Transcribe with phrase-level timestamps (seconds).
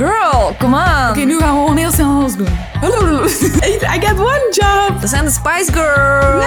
[0.00, 1.10] Girl, come on.
[1.10, 2.46] Oké, nu gaan we gewoon heel snel alles doen.
[3.94, 5.00] I got one job.
[5.00, 6.44] Dat zijn de Spice Girls.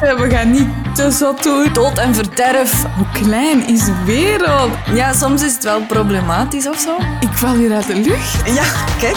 [0.00, 1.72] Ja, We gaan niet te zot doen.
[1.72, 2.84] Dood en verderf.
[2.96, 4.70] Hoe klein is de wereld?
[4.94, 6.96] Ja, soms is het wel problematisch of zo.
[7.20, 8.46] Ik val hier uit de lucht.
[8.54, 8.64] Ja,
[8.98, 9.16] kijk.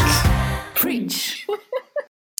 [0.73, 1.45] Preach.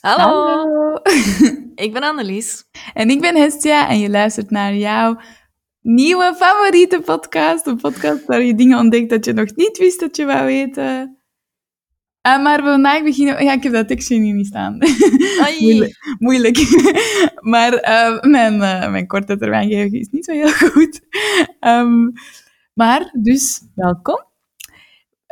[0.02, 1.00] Hallo.
[1.76, 2.64] Ik ben Annelies.
[2.94, 5.18] En ik ben Hestia en je luistert naar jouw
[5.82, 7.66] nieuwe favoriete podcast.
[7.68, 11.20] Een podcast waar je dingen ontdekt dat je nog niet wist dat je wou weten.
[12.28, 13.44] Uh, maar vandaag beginnen...
[13.44, 14.78] Ja, ik heb dat tekstje hier niet staan.
[15.60, 16.16] Moeilijk.
[16.20, 16.58] moeilijk.
[17.54, 21.02] maar eh, mijn, uh, mijn korte termijn is niet zo heel goed.
[21.60, 22.12] Um,
[22.74, 24.26] maar, dus, welkom.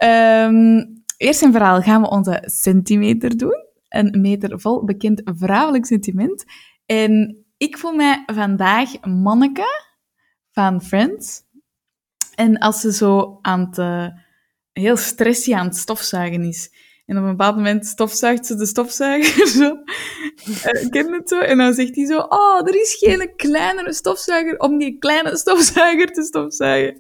[0.04, 3.66] Um, eerst en vooral gaan we onze centimeter doen.
[3.90, 6.44] Een meter vol bekend vrouwelijk sentiment.
[6.86, 9.89] En ik voel mij vandaag manneke
[10.60, 11.42] van Friends.
[12.36, 13.78] En als ze zo aan het...
[13.78, 14.08] Uh,
[14.72, 16.72] heel stressy aan het stofzuigen is.
[17.06, 19.78] En op een bepaald moment stofzuigt ze de stofzuiger zo.
[20.48, 21.40] Uh, ken het zo?
[21.40, 26.12] En dan zegt hij zo, oh, er is geen kleinere stofzuiger om die kleine stofzuiger
[26.12, 26.98] te stofzuigen.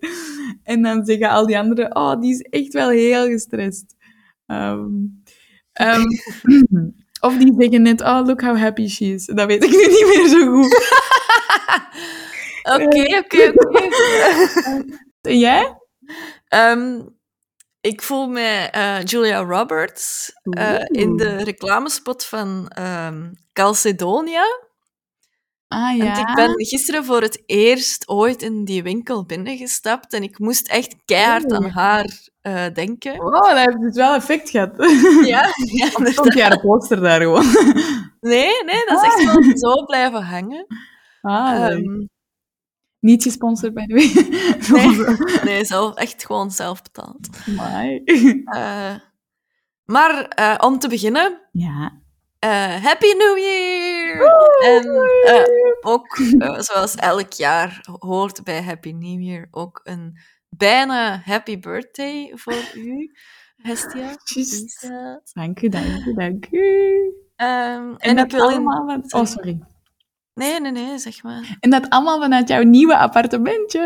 [0.63, 3.95] En dan zeggen al die anderen, oh, die is echt wel heel gestrest.
[4.47, 5.23] Um,
[7.27, 9.25] of die zeggen net, oh, look how happy she is.
[9.25, 10.97] Dat weet ik nu niet meer zo goed.
[12.73, 13.87] Oké, oké, oké.
[15.21, 15.77] En jij?
[16.49, 17.17] Um,
[17.81, 24.43] ik voel mij uh, Julia Roberts uh, in de reclamespot van um, Calcedonia.
[25.67, 26.05] Ah ja.
[26.05, 30.67] Want ik ben gisteren voor het eerst ooit in die winkel binnengestapt en ik moest
[30.67, 32.05] echt keihard aan haar
[32.41, 33.19] uh, denken.
[33.19, 34.71] Oh, dat heeft dus wel effect gehad.
[35.25, 37.45] Ja, ja of stond jij de poster daar gewoon?
[38.19, 40.65] Nee, nee, dat is echt wel zo blijven hangen.
[41.21, 42.09] Ah, um,
[42.99, 44.11] niet gesponsord, by the way.
[44.81, 47.29] Nee, nee zelf, echt gewoon zelf betaald.
[47.47, 48.95] Uh,
[49.85, 51.41] maar uh, om te beginnen...
[51.51, 52.01] Ja.
[52.45, 54.31] Uh, Happy New Year!
[54.63, 54.85] En
[55.81, 56.17] ook,
[56.57, 60.19] zoals elk jaar hoort bij Happy New Year, ook een
[60.49, 63.11] bijna happy birthday voor u,
[63.55, 64.15] Hestia.
[65.33, 66.67] Dank u, dank u, dank u.
[67.35, 68.89] Um, en, en dat ik wil allemaal...
[68.89, 69.13] In...
[69.13, 69.59] Oh, sorry.
[70.39, 71.57] Nee, nee, nee, zeg maar.
[71.59, 73.81] En dat allemaal vanuit jouw nieuwe appartementje.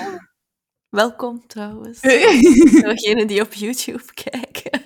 [1.00, 2.00] Welkom trouwens.
[2.00, 4.82] Degenen die op YouTube kijken.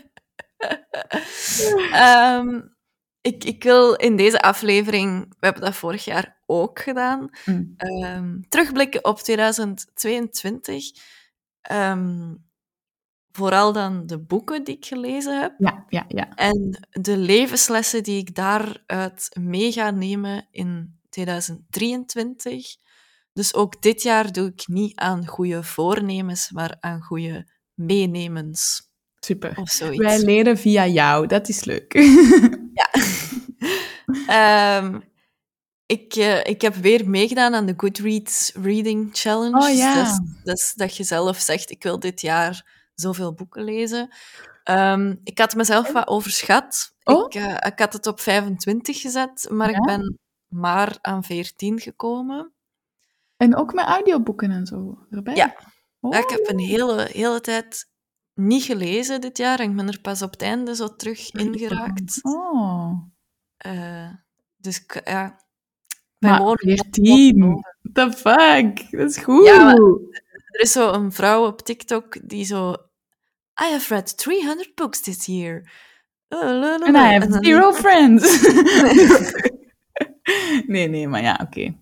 [2.41, 2.77] um,
[3.31, 7.75] ik, ik wil in deze aflevering, we hebben dat vorig jaar ook gedaan, mm.
[7.77, 10.91] um, terugblikken op 2022.
[11.73, 12.45] Um,
[13.37, 15.55] vooral dan de boeken die ik gelezen heb.
[15.59, 16.35] Ja, ja, ja.
[16.35, 22.77] En de levenslessen die ik daaruit mee ga nemen in 2023.
[23.33, 28.91] Dus ook dit jaar doe ik niet aan goede voornemens, maar aan goede meenemens.
[29.19, 29.59] Super.
[29.59, 30.05] Of zoiets.
[30.05, 31.93] Wij leren via jou, dat is leuk.
[32.81, 32.91] ja.
[34.83, 35.03] um,
[35.87, 39.69] ik, uh, ik heb weer meegedaan aan de Goodreads Reading Challenge.
[39.69, 40.05] Oh ja.
[40.05, 44.09] Dus, dus dat je zelf zegt, ik wil dit jaar zoveel boeken lezen.
[44.71, 46.95] Um, ik had mezelf wat overschat.
[47.03, 47.25] Oh?
[47.27, 49.77] Ik, uh, ik had het op 25 gezet, maar ja?
[49.77, 50.19] ik ben
[50.49, 52.53] maar aan 14 gekomen.
[53.37, 55.35] En ook met audioboeken en zo erbij?
[55.35, 55.57] Ja.
[56.01, 56.17] Oh.
[56.17, 57.89] ik heb een hele, hele tijd
[58.35, 61.59] niet gelezen dit jaar en ik ben er pas op het einde zo terug in
[61.59, 62.19] geraakt.
[62.23, 62.93] Oh.
[63.67, 64.11] Uh,
[64.57, 65.43] dus ja...
[66.19, 67.65] Maar 14?
[67.93, 68.91] The fuck?
[68.91, 69.47] Dat is goed.
[69.47, 72.75] Ja, er is zo een vrouw op TikTok die zo...
[73.61, 75.63] I have read 300 books this year.
[76.31, 78.25] And I have zero friends.
[80.67, 81.43] nee, nee, maar ja, oké.
[81.43, 81.77] Okay.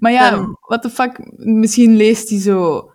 [0.00, 0.56] Maar ja, dan...
[0.60, 2.90] what the fuck, misschien leest hij zo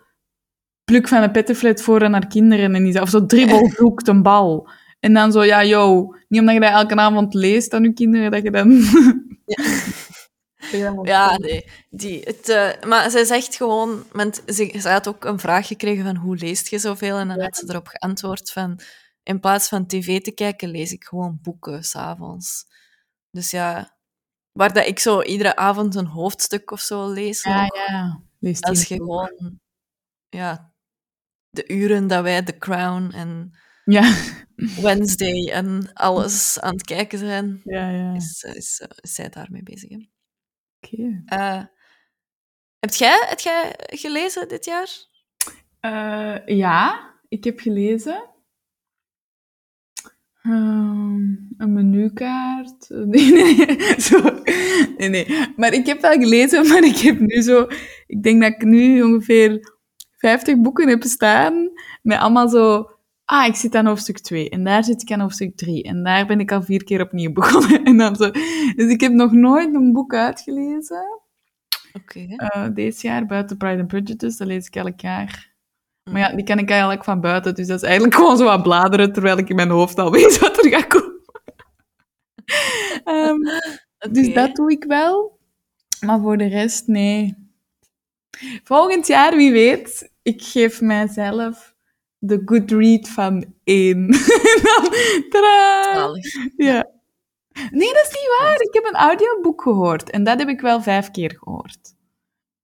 [0.84, 4.68] pluk van een pettenflat voor naar kinderen en die of zo dribbel zoekt een bal.
[5.00, 8.30] En dan zo, ja, yo, niet omdat je dat elke avond leest aan je kinderen,
[8.30, 8.70] dat je dan...
[9.44, 9.64] ja.
[11.02, 11.66] Ja, nee.
[11.90, 14.04] Die, het, uh, maar zij zegt gewoon...
[14.12, 17.18] Want ze, ze had ook een vraag gekregen van hoe leest je zoveel?
[17.18, 17.42] En dan ja.
[17.42, 18.80] had ze erop geantwoord van...
[19.22, 22.66] In plaats van tv te kijken, lees ik gewoon boeken s'avonds.
[23.30, 23.98] Dus ja...
[24.52, 27.42] Waar dat ik zo iedere avond een hoofdstuk of zo lees.
[27.42, 28.22] Ja, ook, ja.
[28.60, 29.60] Als je gewoon...
[30.28, 30.72] Ja,
[31.50, 33.58] de uren dat wij The Crown en...
[33.84, 34.14] Ja.
[34.80, 38.14] Wednesday en alles aan het kijken zijn, ja, ja.
[38.14, 39.90] Is, is, is zij daarmee bezig.
[40.80, 40.94] Oké.
[40.94, 41.58] Okay.
[41.58, 41.64] Uh,
[42.78, 44.88] heb, jij, heb jij gelezen dit jaar?
[45.80, 48.28] Uh, ja, ik heb gelezen.
[50.42, 52.88] Um, een menukaart.
[53.12, 54.40] Nee, nee, zo.
[54.96, 55.26] nee, nee.
[55.56, 57.66] Maar ik heb wel gelezen, maar ik heb nu zo...
[58.06, 59.74] Ik denk dat ik nu ongeveer
[60.16, 61.70] 50 boeken heb staan.
[62.02, 62.90] Met allemaal zo...
[63.30, 66.26] Ah, ik zit aan hoofdstuk 2 en daar zit ik aan hoofdstuk 3 en daar
[66.26, 67.84] ben ik al vier keer opnieuw begonnen.
[67.84, 68.30] En dan zo.
[68.76, 71.20] Dus ik heb nog nooit een boek uitgelezen.
[71.92, 72.18] Oké.
[72.18, 75.52] Uh, deze jaar, buiten Pride and Prejudice, dat lees ik elk jaar.
[76.10, 78.62] Maar ja, die ken ik eigenlijk van buiten, dus dat is eigenlijk gewoon zo wat
[78.62, 81.20] bladeren, terwijl ik in mijn hoofd al weet wat er gaat komen.
[83.04, 83.38] um,
[84.12, 85.38] Dus dat doe ik wel.
[86.00, 87.34] Maar voor de rest, nee.
[88.64, 91.69] Volgend jaar, wie weet, ik geef mijzelf
[92.20, 94.10] de good read van één.
[95.30, 96.10] Tadaa!
[96.56, 96.88] Ja.
[97.70, 98.60] Nee, dat is niet waar.
[98.60, 100.10] Ik heb een audioboek gehoord.
[100.10, 101.94] En dat heb ik wel vijf keer gehoord.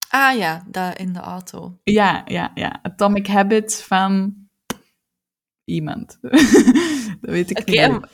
[0.08, 1.78] Ah ja, dat in de auto.
[1.84, 2.78] Ja, ja, ja.
[2.82, 4.34] Atomic Habits van
[5.64, 6.18] iemand.
[7.20, 8.06] dat weet ik okay, niet.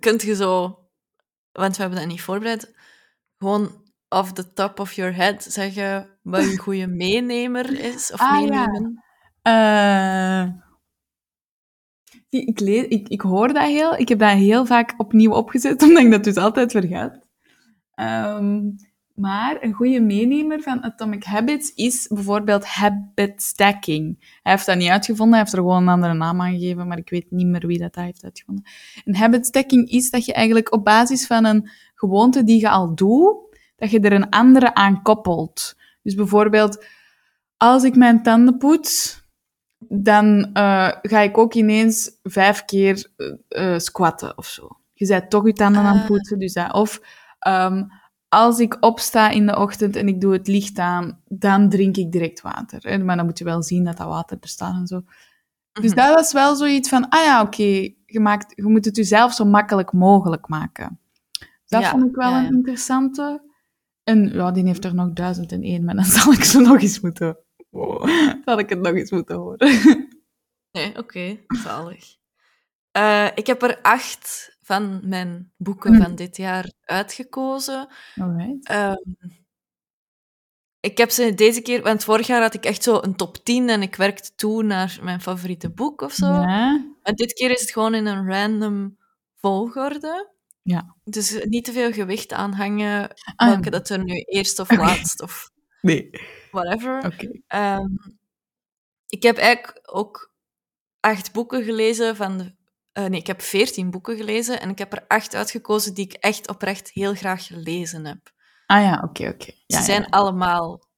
[0.00, 0.78] Kunt je zo...
[1.52, 2.74] Want we hebben dat niet voorbereid.
[3.38, 8.12] Gewoon off the top of your head zeggen wat een goede meenemer is?
[8.12, 9.04] Of ah, meenemen?
[9.42, 10.42] Ja.
[10.42, 10.52] Uh,
[12.34, 13.96] ik, ik, ik hoor dat heel...
[13.96, 17.18] Ik heb dat heel vaak opnieuw opgezet, omdat ik dat dus altijd vergat.
[17.96, 18.76] Um,
[19.14, 24.16] maar een goede meenemer van Atomic Habits is bijvoorbeeld habit stacking.
[24.42, 26.98] Hij heeft dat niet uitgevonden, hij heeft er gewoon een andere naam aan gegeven, maar
[26.98, 28.64] ik weet niet meer wie dat heeft uitgevonden.
[29.04, 32.94] Een habit stacking is dat je eigenlijk op basis van een gewoonte die je al
[32.94, 33.36] doet,
[33.76, 35.76] dat je er een andere aan koppelt.
[36.02, 36.84] Dus bijvoorbeeld,
[37.56, 39.23] als ik mijn tanden poets,
[39.88, 43.06] dan uh, ga ik ook ineens vijf keer
[43.48, 44.68] uh, squatten of zo.
[44.92, 46.06] Je bent toch je tanden aan het ah.
[46.06, 46.72] poetsen, dus dat.
[46.72, 47.00] Of
[47.46, 47.88] um,
[48.28, 52.12] als ik opsta in de ochtend en ik doe het licht aan, dan drink ik
[52.12, 53.04] direct water.
[53.04, 55.02] Maar dan moet je wel zien dat dat water er staat en zo.
[55.72, 56.00] Dus mhm.
[56.00, 59.44] dat was wel zoiets van, ah ja, oké, je, maakt, je moet het jezelf zo
[59.44, 60.98] makkelijk mogelijk maken.
[61.66, 63.42] Dat vond ik wel een interessante.
[64.02, 66.80] En ja, die heeft er nog duizend en één, maar dan zal ik ze nog
[66.80, 67.36] eens moeten...
[67.74, 68.06] Oh,
[68.44, 69.68] zal ik het nog eens moeten horen.
[70.70, 72.16] Nee, oké, okay, zalig.
[72.96, 76.02] Uh, ik heb er acht van mijn boeken hm.
[76.02, 77.88] van dit jaar uitgekozen.
[78.14, 78.70] Alright.
[78.70, 79.44] Um,
[80.80, 83.68] ik heb ze deze keer, want vorig jaar had ik echt zo een top 10
[83.68, 86.26] en ik werkte toe naar mijn favoriete boek of zo.
[86.26, 86.84] Ja.
[87.02, 88.98] En dit keer is het gewoon in een random
[89.36, 90.32] volgorde.
[90.62, 90.96] Ja.
[91.04, 95.50] Dus niet te veel gewicht aanhangen, ah, welke dat er nu eerst of laatst of
[95.80, 96.10] nee.
[96.54, 97.04] Whatever.
[97.06, 97.76] Okay.
[97.76, 98.18] Um,
[99.08, 100.32] ik heb eigenlijk ook
[101.00, 102.54] acht boeken gelezen van de
[102.98, 106.12] uh, nee, ik heb veertien boeken gelezen en ik heb er acht uitgekozen die ik
[106.12, 108.32] echt oprecht heel graag gelezen heb.
[108.66, 109.52] Ah ja, oké, oké.
[109.66, 110.88] Ja, Ze zijn allemaal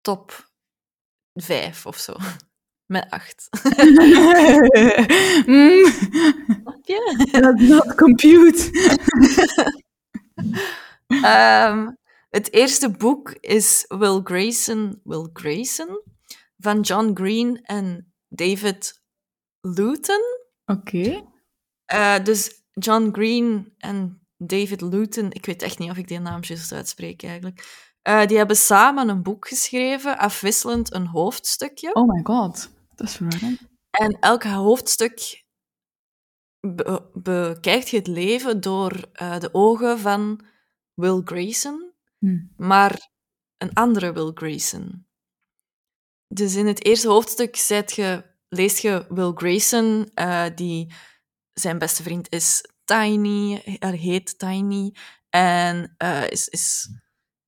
[0.00, 0.50] top
[1.34, 2.14] vijf of zo.
[2.86, 3.48] Met acht.
[5.46, 5.84] mm.
[6.82, 7.28] je?
[7.30, 8.70] That's not compute.
[11.08, 11.96] um,
[12.34, 16.02] het eerste boek is Will Grayson, Will Grayson
[16.56, 19.02] van John Green en David
[19.60, 20.20] Luton.
[20.64, 21.24] Oké.
[21.84, 26.40] Eh, dus John Green en David Luton, ik weet echt niet of ik die naam
[26.42, 27.90] juist uitspreek eigenlijk.
[28.08, 31.94] Uh, die hebben samen een boek geschreven, afwisselend een hoofdstukje.
[31.94, 33.60] Oh my god, dat is verwarrend.
[33.90, 35.44] En elk hoofdstuk
[36.60, 38.92] be bekijkt je het leven door
[39.22, 40.44] uh, de ogen van
[40.94, 41.93] Will Grayson,
[42.24, 42.66] hm.
[42.66, 43.10] maar
[43.58, 45.06] een andere Will Grayson.
[46.28, 50.92] Dus in het eerste hoofdstuk zet je leest je Will Grayson, uh, die
[51.52, 54.94] zijn beste vriend is Tiny, er heet Tiny.
[55.30, 56.88] En uh, is, is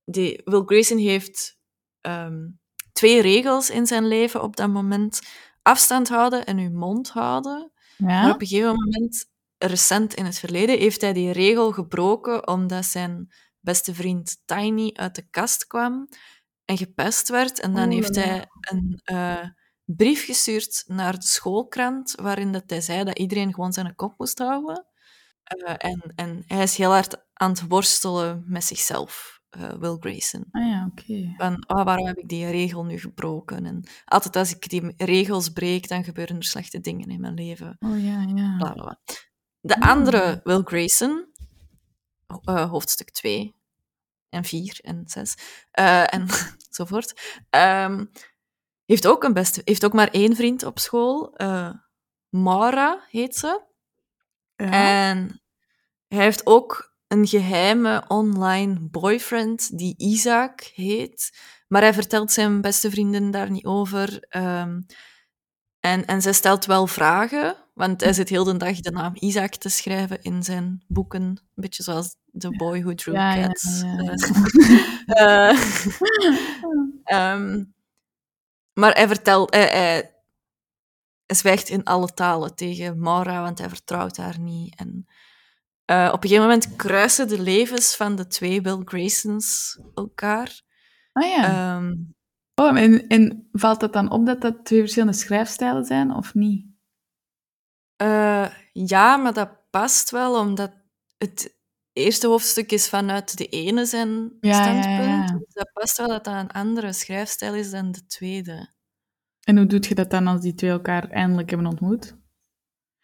[0.05, 1.59] die, Will Grayson heeft
[2.01, 2.59] um,
[2.91, 5.21] twee regels in zijn leven op dat moment.
[5.61, 7.71] Afstand houden en uw mond houden.
[7.97, 8.05] Ja.
[8.05, 9.25] Maar op een gegeven moment,
[9.57, 15.15] recent in het verleden, heeft hij die regel gebroken omdat zijn beste vriend Tiny uit
[15.15, 16.07] de kast kwam
[16.65, 17.59] en gepest werd.
[17.59, 19.01] En dan oh, heeft hij een...
[19.11, 19.43] Uh,
[19.89, 24.39] brief gestuurd naar de schoolkrant, waarin dat hij zei dat iedereen gewoon zijn kop moest
[24.39, 24.85] houden.
[25.57, 30.45] Uh, en, en hij is heel hard aan het worstelen met zichzelf, uh, Will Grayson.
[30.51, 31.33] Ah ja, oké.
[31.37, 33.65] Van, oh, waarom heb ik die regel nu gebroken?
[33.65, 37.75] En altijd als ik die regels breek, dan gebeuren er slechte dingen in mijn leven.
[37.79, 38.57] Oh ja, ja.
[38.57, 38.99] Bla, bla, bla.
[39.59, 41.31] De andere, Will Grayson,
[42.45, 43.55] uh, hoofdstuk 2
[44.29, 45.37] en 4 en 6
[45.71, 46.27] en
[46.67, 47.37] enzovoort.
[47.49, 48.11] Um,
[48.85, 51.33] heeft ook, een beste, heeft ook maar één vriend op school.
[51.37, 51.73] Uh,
[52.29, 53.61] Mara heet ze.
[54.55, 54.71] Ja.
[55.09, 55.41] En
[56.07, 61.39] hij heeft ook een geheime online boyfriend die Isaac heet.
[61.67, 64.25] Maar hij vertelt zijn beste vriendin daar niet over.
[64.29, 64.85] Um,
[65.79, 69.55] en, en zij stelt wel vragen, want hij zit heel de dag de naam Isaac
[69.55, 71.21] te schrijven in zijn boeken.
[71.21, 73.81] Een beetje zoals The Boy Who Drew ja, Cats.
[73.81, 74.15] Ja,
[75.05, 75.53] ja,
[77.07, 77.73] uh, um,
[78.79, 79.53] Maar hij vertelt...
[79.53, 80.11] Hij, hij,
[81.25, 84.75] hij zwijgt in alle talen tegen Maura, want hij vertrouwt haar niet.
[84.75, 85.07] En
[85.85, 90.61] eh, op een gegeven moment kruisen de levens van de twee Will Graysons elkaar.
[91.11, 91.43] Ah ja.
[91.43, 91.95] Ehm,
[92.55, 96.65] oh, en, en valt het dan op dat dat twee verschillende schrijfstijlen zijn, of niet?
[97.97, 100.71] Eh, ja, maar dat past wel, omdat
[101.17, 101.55] het
[101.93, 105.29] eerste hoofdstuk is vanuit de ene zijn Ja, standpunt.
[105.29, 105.37] ja.
[105.37, 108.75] Dus dat past wel dat dat een andere schrijfstijl is dan de tweede.
[109.43, 112.15] En hoe doet je dat dan als die twee elkaar eindelijk hebben ontmoet?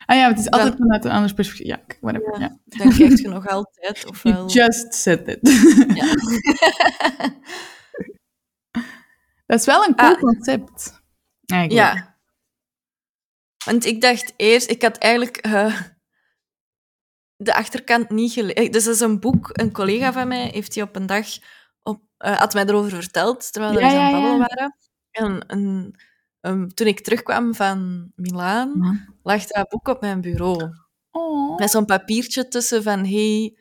[0.06, 1.68] Ah ja, het is altijd Dan- vanuit een ander perspectief.
[1.68, 2.40] Ja, whatever.
[2.40, 2.58] Ja.
[2.66, 4.34] Dan krijg je nog altijd, ofwel...
[4.34, 5.40] You just said it.
[5.96, 6.14] Ja.
[9.46, 10.20] dat is wel een cool Ah.
[10.20, 11.02] concept.
[11.46, 11.96] Eigenlijk.
[11.96, 12.13] Ja.
[13.66, 15.82] Want ik dacht eerst, ik had eigenlijk eh,
[17.36, 18.72] de achterkant niet gelezen.
[18.72, 21.28] Dus dat is een boek, een collega van mij heeft die op een dag,
[21.84, 24.48] op, eh, had mij erover verteld, terwijl we Ja, aan het babbelen ja.
[24.48, 24.76] waren.
[25.12, 25.96] En een-
[26.74, 28.72] toen ik terugkwam van Milaan,
[29.24, 30.70] lag dat boek op mijn bureau.
[31.12, 33.58] Oh, Met zo'n papiertje tussen van, hey,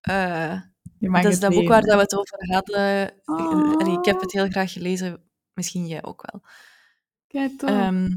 [0.00, 0.60] eh,
[0.98, 3.14] dat is dat boek waar dat we het over hadden.
[3.24, 3.92] Oh.
[3.98, 6.42] Ik heb het heel graag gelezen, misschien jij ook wel.
[7.26, 7.70] Kijk, toch.
[7.70, 8.08] Ehm,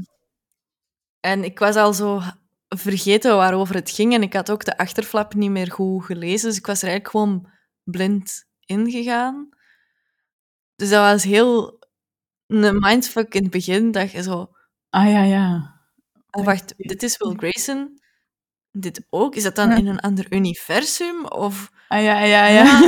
[1.26, 2.20] en ik was al zo
[2.68, 4.14] vergeten waarover het ging.
[4.14, 6.48] En ik had ook de achterflap niet meer goed gelezen.
[6.48, 7.48] Dus ik was er eigenlijk gewoon
[7.84, 9.48] blind ingegaan.
[10.76, 11.78] Dus dat was heel
[12.46, 13.90] een mindfuck in het begin.
[13.92, 14.50] Dat je zo...
[14.90, 15.74] ah ja, ja.
[16.30, 18.00] Oh, wacht, dit is Will Grayson.
[18.70, 19.34] Dit ook?
[19.34, 19.76] Is dat dan Ja.
[19.76, 21.24] in een ander universum?
[21.26, 21.70] Of...
[21.88, 22.80] Ah ja, ja, ja.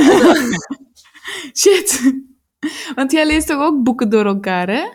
[1.59, 2.13] Shit.
[2.95, 4.89] Want jij leest toch ook boeken door elkaar, hè?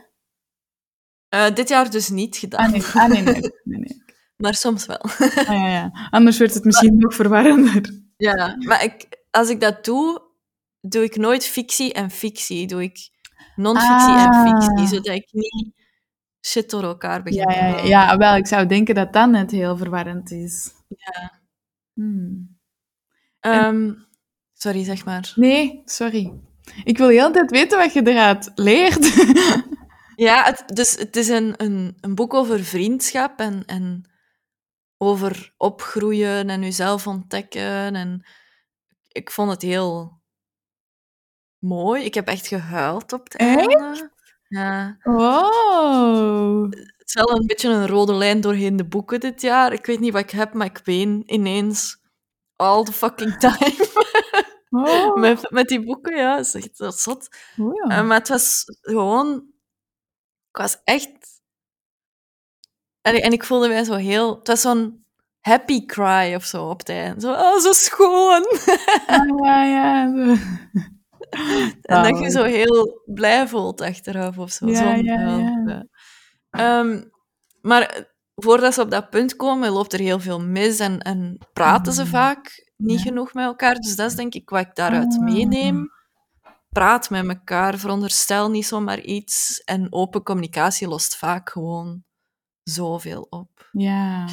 [1.34, 2.64] Eh, dit jaar dus niet gedaan.
[2.64, 3.40] Ah nee, ah, nee, nee.
[3.64, 4.02] nee, nee.
[4.36, 5.00] Maar soms wel.
[5.00, 6.08] Ah, ja, ja.
[6.10, 8.02] Anders wordt het misschien nog verwarrender.
[8.16, 10.22] Ja, maar ik, als ik dat doe,
[10.80, 12.66] doe ik nooit fictie en fictie.
[12.66, 13.10] Doe ik
[13.56, 14.46] non-fictie en Ah.
[14.46, 15.72] fictie, zodat ik niet
[16.46, 19.76] shit door elkaar begin Ja, ja, ja, wel, ik zou denken dat dat net heel
[19.76, 20.70] verwarrend is.
[20.88, 21.40] Ja.
[21.94, 22.58] Hmm.
[23.40, 23.92] Ehm,
[24.52, 25.32] sorry, zeg maar.
[25.34, 26.32] Nee, sorry.
[26.84, 29.14] Ik wil heel tijd weten wat je eruit leert.
[30.16, 34.10] Ja, het, dus het is een, een, een boek over vriendschap en, en
[34.98, 37.94] over opgroeien en jezelf ontdekken.
[37.94, 38.26] En
[39.08, 40.22] ik vond het heel
[41.58, 42.04] mooi.
[42.04, 44.12] Ik heb echt gehuild op het einde.
[44.48, 44.96] Ja.
[45.02, 46.72] Wow.
[46.72, 49.72] Het is wel een beetje een rode lijn doorheen de boeken dit jaar.
[49.72, 52.02] Ik weet niet wat ik heb, maar ik ween ineens
[52.56, 53.88] all the fucking time
[55.20, 56.16] met, met die boeken.
[56.16, 57.28] Ja, dat is echt dat zot.
[57.56, 57.98] Ja.
[57.98, 59.52] Eh, maar het was gewoon...
[60.54, 61.40] Ik was echt...
[63.00, 64.38] Allee, en ik voelde mij zo heel...
[64.38, 65.04] Het was zo'n
[65.40, 67.20] happy cry of zo op het einde.
[67.20, 68.46] Zo, oh, zo schoon.
[69.06, 70.04] Ah, ja, ja.
[71.82, 74.66] En dat je zo heel blij voelt achteraf of zo.
[74.68, 75.62] Ja, Zo'n ja, gevoel, ja.
[75.66, 75.86] ja.
[76.50, 77.02] Ehm,
[77.60, 81.92] maar voordat ze op dat punt komen, loopt er heel veel mis en, en praten
[81.92, 82.08] ze Mm.
[82.08, 83.74] vaak niet genoeg met elkaar.
[83.74, 85.24] Dus dat is denk ik wat ik daaruit Ah.
[85.24, 85.90] meeneem.
[86.74, 89.62] Praat met elkaar, veronderstel niet zomaar iets.
[89.64, 92.04] En open communicatie lost vaak gewoon
[92.62, 93.68] zoveel op.
[93.72, 94.26] Ja.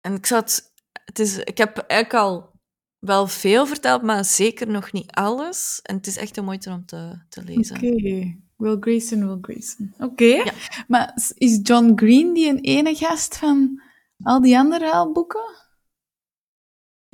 [0.00, 0.72] En ik zat...
[1.04, 2.52] Het is, ik heb eigenlijk al
[2.98, 5.80] wel veel verteld, maar zeker nog niet alles.
[5.82, 7.76] En het is echt een moeite om te, te lezen.
[7.76, 8.42] Oké.
[8.56, 9.94] Will Grayson, Will Grayson.
[9.98, 10.52] Oké.
[10.88, 13.82] Maar s- is John Green die een ene gast van
[14.22, 15.42] al die andere huilboeken?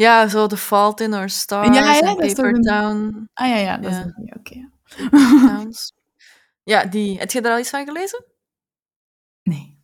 [0.01, 3.57] Ja, zo The Fault in Our Stars Ja, ja, en Paper een- Town, Ah ja,
[3.57, 3.99] ja, dat Ja.
[3.99, 4.35] is die.
[4.35, 4.71] Oké.
[5.47, 5.93] Towns.
[6.63, 7.19] Ja, die.
[7.19, 8.25] Heb je er al iets van gelezen?
[9.43, 9.79] Nee.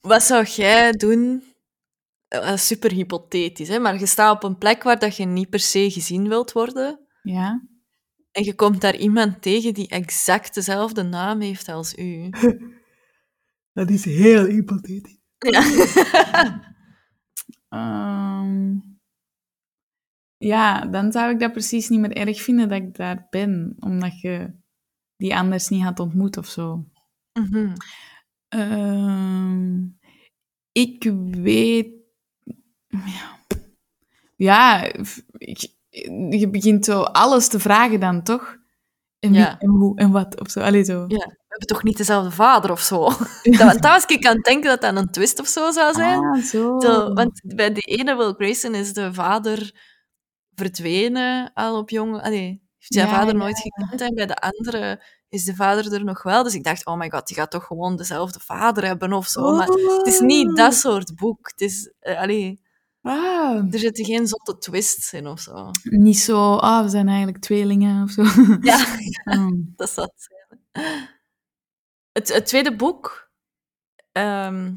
[0.00, 1.44] Wat zou jij doen?
[2.28, 3.78] Eh, super hypothetisch, hè?
[3.78, 7.00] maar je staat op een plek waar dat je niet per se gezien wilt worden.
[7.22, 7.62] Ja.
[8.30, 12.28] En je komt daar iemand tegen die exact dezelfde naam heeft als u.
[13.72, 15.18] Dat is heel hypothetisch.
[15.38, 15.62] Ja.
[17.70, 18.78] Ehm,
[20.36, 24.20] ja, dan zou ik dat precies niet meer erg vinden dat ik daar ben, omdat
[24.20, 24.52] je
[25.16, 26.84] die anders niet had ontmoet of zo.
[27.32, 27.74] Mhm.
[28.48, 29.82] Ehm,
[30.72, 31.92] ik weet.
[32.88, 33.38] Ja,
[34.36, 35.74] ja f- ik-
[36.40, 38.58] je begint zo alles te vragen dan toch?
[39.18, 39.58] En wie Ja.
[39.58, 40.60] en hoe en wat of zo.
[40.60, 41.04] Allee, zo.
[41.08, 43.08] Ja, hebben toch niet dezelfde vader of zo?
[43.58, 46.18] Dat, was ik aan het denken dat dat een twist of zo zou zijn.
[46.18, 46.80] Ah, zo.
[46.80, 49.74] Zo, want bij die ene Will Grayson is de vader
[50.54, 52.22] verdwenen al op jonge...
[52.22, 56.04] Allee, heeft zijn Ja, vader nooit gekend en bij de andere is de vader er
[56.04, 56.42] nog wel.
[56.42, 59.56] Dus ik dacht, oh my god, die gaat toch gewoon dezelfde vader hebben of zo.
[59.56, 61.50] Maar het is niet dat soort boek.
[61.50, 61.92] Het is...
[62.00, 62.60] allee,
[63.02, 65.70] Ah, er zitten geen zotte twists in of zo.
[65.82, 68.22] niet zo, ah, we zijn eigenlijk tweelingen of zo.
[68.60, 68.84] Ja,
[69.24, 69.72] Hmm.
[69.76, 70.12] dat zat.
[72.12, 73.30] Het, het tweede boek
[74.12, 74.74] ehm,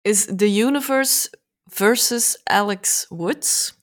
[0.00, 1.32] is The Universe
[1.64, 3.78] versus Alex Woods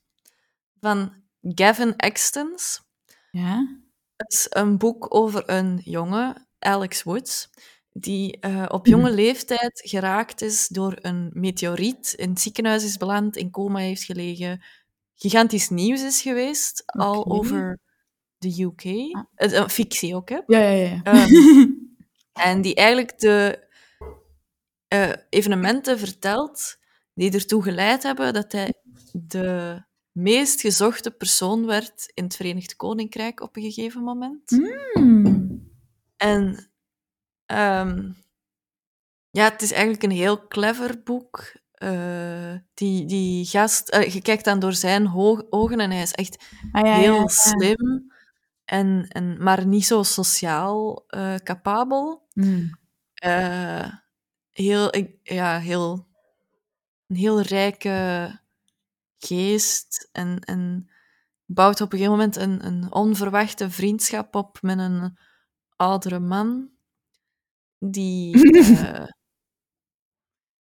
[0.79, 2.81] van Gavin Extons.
[3.31, 3.79] Ja?
[4.15, 7.49] Het is een boek over een jongen, Alex Woods,
[7.91, 13.37] die uh, op jonge leeftijd geraakt is door een meteoriet, in het ziekenhuis is beland,
[13.37, 14.63] in coma heeft gelegen,
[15.15, 17.07] gigantisch nieuws is geweest, okay.
[17.07, 17.79] al over
[18.37, 18.85] de UK.
[19.15, 19.51] Ah.
[19.51, 20.39] Uh, fictie ook, hè?
[20.45, 21.27] Ja, ja, ja.
[21.27, 21.79] Um,
[22.33, 23.67] en die eigenlijk de
[24.93, 26.77] uh, evenementen vertelt
[27.13, 28.73] die ertoe geleid hebben dat hij
[29.11, 34.51] de meest gezochte persoon werd in het Verenigd Koninkrijk op een gegeven moment.
[34.51, 35.69] Mm.
[36.17, 36.71] En
[37.45, 38.15] um,
[39.29, 41.59] ja, het is eigenlijk een heel clever boek.
[41.83, 45.13] Uh, die, die gast, uh, je kijkt dan door zijn
[45.49, 47.27] ogen en hij is echt ah, ja, heel ja, ja.
[47.27, 48.11] slim,
[48.65, 52.20] en, en, maar niet zo sociaal uh, capabel.
[52.33, 52.79] Mm.
[54.49, 54.91] heel,
[55.23, 56.07] ja, heel,
[57.07, 58.39] een heel rijke
[59.17, 60.89] geest en, en
[61.45, 65.17] bouwt op een gegeven moment een, een onverwachte vriendschap op met een
[65.75, 66.69] oudere man
[67.79, 69.03] die uh,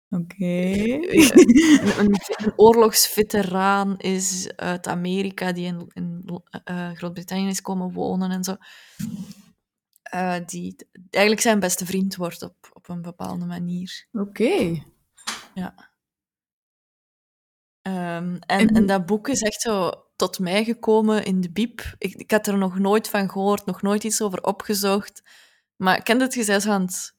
[0.09, 0.45] Oké.
[0.45, 6.23] een, een, een, oorlogsveteraan is uit Amerika die in, in
[6.65, 8.55] uh, Groot-Brittannië is komen wonen en zo.
[10.13, 10.75] Uh, die
[11.09, 14.07] eigenlijk zijn beste vriend wordt op, op een bepaalde manier.
[14.11, 14.27] Oké.
[14.27, 14.83] Okay.
[15.53, 15.95] Ja.
[17.81, 21.95] Um, en, en dat boek is echt zo tot mij gekomen in de biep.
[21.97, 25.23] Ik, ik had er nog nooit van gehoord, nog nooit iets over opgezocht.
[25.75, 27.15] Maar ik kende het gezegd aan het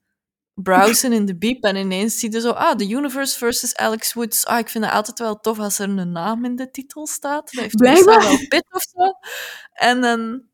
[0.55, 4.47] browsen in de biep en ineens zie je zo, ah, The Universe versus Alex Woods.
[4.47, 7.53] Ah, ik vind het altijd wel tof als er een naam in de titel staat.
[7.53, 9.13] Dat heeft Blijkbaar wel pit of zo.
[9.73, 10.48] En dan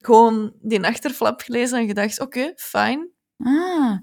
[0.00, 3.08] gewoon die achterflap gelezen en gedacht, oké, okay, fijn.
[3.38, 3.96] Ah,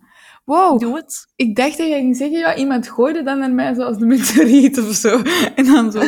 [0.46, 0.80] wow.
[0.80, 1.28] Doe het.
[1.36, 4.80] Ik dacht dat je ging zeggen, ja, iemand gooide dan naar mij zoals de meteoriet
[4.88, 5.22] of zo.
[5.56, 6.00] En dan zo.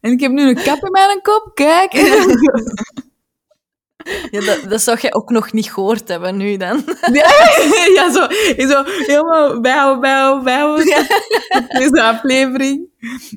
[0.00, 1.92] en ik heb nu een kap in mijn kop, kijk.
[4.30, 6.84] Ja, dat, dat zou jij ook nog niet gehoord hebben nu dan.
[7.96, 8.26] ja, zo,
[8.66, 10.86] zo helemaal bijhouden, bijhouden, bijhouden.
[10.86, 11.06] Ja.
[11.78, 12.88] Deze aflevering.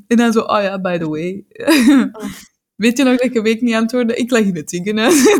[0.07, 1.45] En dan zo, oh ja, by the way.
[2.75, 4.15] Weet je nog dat ik een week niet antwoordde?
[4.15, 5.25] Ik lag in het ziekenhuis.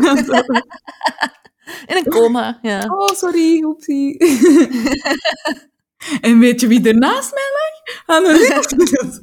[1.86, 2.84] In een coma, ja.
[2.86, 4.18] Oh, sorry, oepsie.
[6.20, 7.72] en weet je wie er naast mij lag?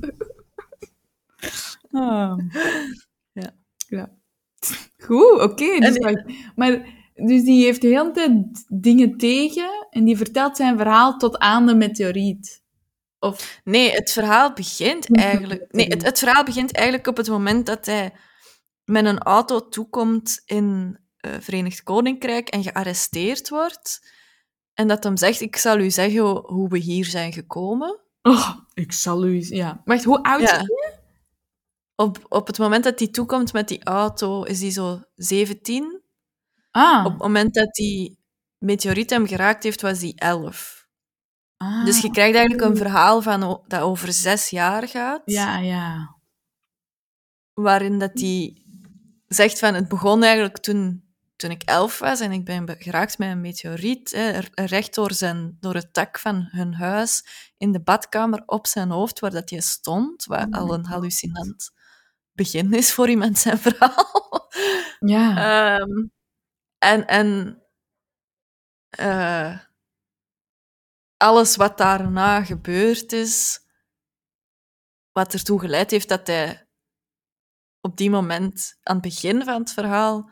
[1.93, 2.37] Oh.
[3.33, 3.51] Ja.
[3.87, 4.11] Ja.
[4.97, 5.43] Goed, oké.
[5.43, 10.57] Okay, dus maar, maar, dus die heeft de hele tijd dingen tegen en die vertelt
[10.57, 12.60] zijn verhaal tot aan de meteoriet.
[13.21, 13.61] Of...
[13.63, 15.65] Nee, het verhaal begint eigenlijk...
[15.71, 18.13] Nee, het, het verhaal begint eigenlijk op het moment dat hij
[18.83, 24.11] met een auto toekomt in uh, Verenigd Koninkrijk en gearresteerd wordt.
[24.73, 27.99] En dat hem zegt, ik zal u zeggen hoe we hier zijn gekomen.
[28.21, 29.45] Oh, ik zal u...
[29.49, 29.81] Ja.
[29.85, 30.51] Wacht, hoe oud Ja.
[30.51, 30.99] is hij?
[31.95, 36.01] Op, op het moment dat hij toekomt met die auto, is hij zo 17.
[36.71, 37.05] Ah.
[37.05, 38.19] Op het moment dat die
[38.57, 40.80] meteoriet hem geraakt heeft, was hij 11.
[41.61, 41.85] Ah.
[41.85, 45.21] Dus je krijgt eigenlijk een verhaal van, dat over zes jaar gaat.
[45.25, 46.15] Ja, ja.
[47.53, 48.61] waarin dat hij
[49.27, 51.03] zegt van het begon eigenlijk toen,
[51.35, 55.13] toen ik elf was en ik ben be- geraakt met een meteoriet, hè, recht door,
[55.13, 57.25] zijn, door het dak van hun huis
[57.57, 61.71] in de badkamer op zijn hoofd waar dat hij stond, wat Oh al een hallucinant
[62.33, 64.49] begin is voor iemand zijn verhaal.
[64.99, 65.35] Ja.
[65.77, 66.07] Ehm,
[66.77, 67.61] en en
[68.89, 69.59] eh,
[71.21, 73.59] alles wat daarna gebeurd is,
[75.11, 76.65] wat ertoe geleid heeft dat hij
[77.81, 80.29] op die moment, aan het begin van het verhaal,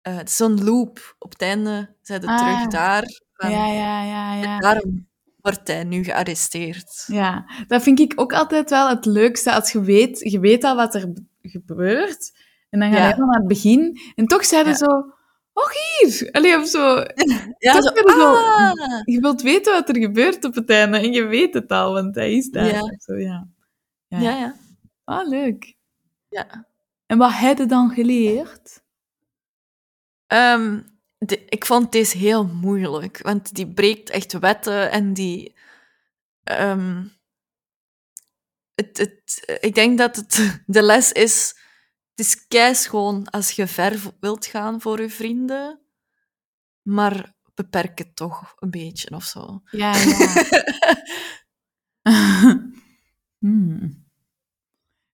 [0.00, 1.16] eh, het is zo'n loop.
[1.18, 2.38] Op het einde zijn ze Ah.
[2.38, 3.04] terug daar.
[3.32, 4.58] van- ja, ja, ja, ja.
[4.58, 7.04] daarom wordt hij nu gearresteerd.
[7.06, 9.52] Ja, dat vind ik ook altijd wel het leukste.
[9.52, 11.12] Als je weet, je weet al wat er
[11.42, 12.38] gebeurt.
[12.70, 13.06] En dan ga je Ja.
[13.08, 14.00] helemaal naar het begin.
[14.14, 14.78] En toch zeiden Ja.
[14.78, 15.14] zo...
[15.52, 16.28] Oh, hier!
[16.32, 16.94] Allee, of zo.
[17.58, 18.72] Ja, zo, ah!
[19.04, 20.98] Je wilt weten wat er gebeurt op het einde.
[20.98, 22.66] En je weet het al, want hij is daar.
[22.66, 22.94] Ja.
[22.98, 23.48] Zo, ja.
[24.08, 24.18] Ja.
[24.18, 24.54] Ja, ja.
[25.04, 25.74] Ah, leuk.
[26.28, 26.68] ja.
[27.06, 28.82] En wat heb je dan geleerd?
[31.18, 35.54] De- ik vond deze heel moeilijk, want die breekt echt wetten en die.
[36.44, 37.04] ehm,
[38.74, 41.56] het, het, ik denk dat het de les is.
[42.20, 45.80] Het is keischoon als je ver wilt gaan voor je vrienden,
[46.82, 49.62] maar beperk het toch een beetje of zo.
[49.70, 51.02] Ja, ja.
[53.38, 54.06] Hmm.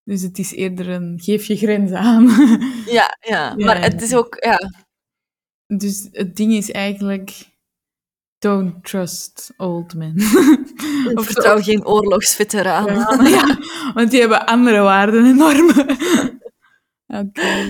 [0.03, 2.27] Dus het is eerder een geef je grens aan.
[2.97, 3.83] ja, ja, maar ja.
[3.83, 4.35] het is ook.
[4.43, 4.71] Ja,
[5.77, 7.55] Dus het ding is eigenlijk...
[8.39, 10.15] Don't trust old men.
[11.13, 13.23] Of vertrouw geen oorlogsveteranen.
[13.23, 13.57] Ja, ja,
[13.93, 16.36] want die hebben andere waarden en normen.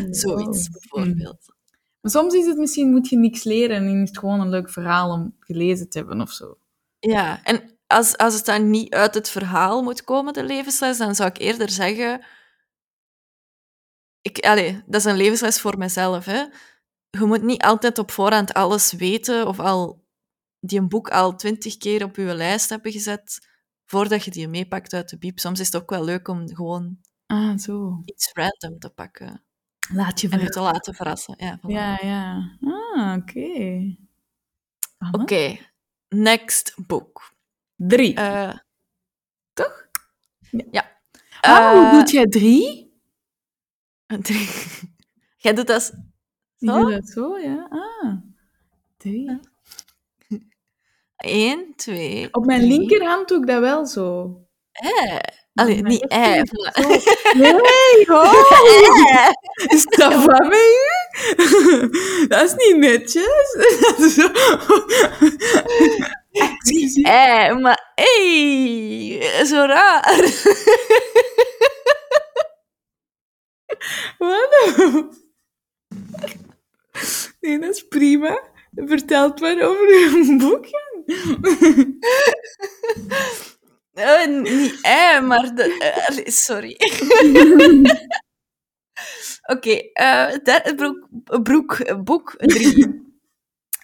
[0.09, 0.71] Zoiets, wow.
[0.71, 1.55] bijvoorbeeld.
[2.01, 4.69] Maar soms is het misschien, moet je niks leren en is het gewoon een leuk
[4.69, 6.57] verhaal om gelezen te hebben of zo.
[6.99, 11.15] Ja, en als, als het dan niet uit het verhaal moet komen, de levensles, dan
[11.15, 12.25] zou ik eerder zeggen...
[14.21, 16.25] Ik, allee, dat is een levensles voor mezelf.
[16.25, 16.43] Hè.
[17.09, 20.05] Je moet niet altijd op voorhand alles weten of al
[20.59, 23.47] die een boek al twintig keer op je lijst hebben gezet
[23.85, 25.39] voordat je die meepakt uit de bieb.
[25.39, 28.01] Soms is het ook wel leuk om gewoon Ah, zo.
[28.05, 29.41] iets random te pakken
[29.93, 31.35] Laat je en je te laten verrassen.
[31.37, 31.61] Ja, voilà.
[31.71, 32.57] Ja, ja.
[32.61, 33.95] Ah, oké.
[34.97, 35.21] Anne?
[35.23, 35.57] Oké,
[36.09, 37.33] next boek.
[37.75, 38.15] Drie.
[38.15, 38.57] Eh,
[39.53, 39.87] Toch?
[40.71, 40.99] Ja.
[41.41, 42.93] Ah, hoe Eh, doet jij drie?
[44.21, 44.49] drie.
[45.37, 45.83] Jij doet dat...
[46.57, 46.79] Zo?
[46.79, 47.67] doet dat zo, ja.
[47.69, 48.13] Ah.
[48.97, 49.39] Drie.
[51.17, 52.77] Eén, twee, Op mijn drie.
[52.79, 54.35] linkerhand doe ik dat wel zo.
[54.71, 55.19] Eh.
[55.57, 56.05] Allee, Maar niet
[56.49, 56.71] voilà.
[57.41, 58.51] Nee, oh.
[59.75, 60.53] Is dat van?
[62.27, 63.55] Dat is niet netjes.
[66.31, 67.05] Excuseer.
[67.05, 70.15] Eh, maar hey, zo raar.
[74.17, 74.49] Wat?
[77.39, 78.41] Nee, dat is prima.
[78.75, 80.85] Vertelt maar over uw boekje.
[83.97, 86.75] Eh, niet eh, maar de, eh, sorry.
[89.53, 91.07] Oké, eh, derde broek,
[91.43, 93.05] broek, boek drie.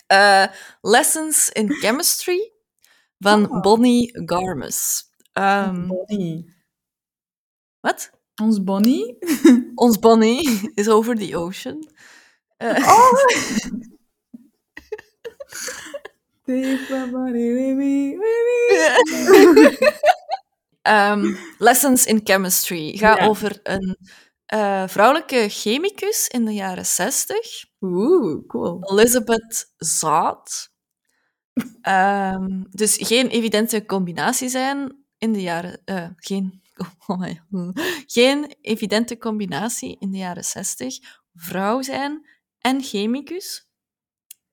[0.08, 0.46] Eh,
[0.82, 2.52] Lessons in Chemistry
[3.20, 3.62] van Oh.
[3.62, 5.04] Bonnie Garmus.
[5.34, 6.54] Ehm, Bonnie.
[7.80, 8.12] wat?
[8.42, 9.18] Ons Bonnie.
[9.76, 11.90] Ons Bonnie is over the ocean.
[12.58, 13.12] Eh, Oh.
[16.46, 19.92] Take my body with me, with me.
[20.82, 23.28] Ehm, Lessons in Chemistry gaat Ja.
[23.28, 23.98] over een
[24.46, 28.92] eh, vrouwelijke chemicus in de jaren 60, Oeh, cool.
[28.92, 30.72] Elizabeth Zaad.
[31.82, 35.82] Ehm, dus geen evidente combinatie zijn in de jaren...
[35.86, 36.62] eh, geen,
[37.08, 37.42] oh my,
[38.06, 40.98] geen evidente combinatie in de jaren 60.
[41.34, 42.28] Vrouw zijn
[42.60, 43.68] en chemicus.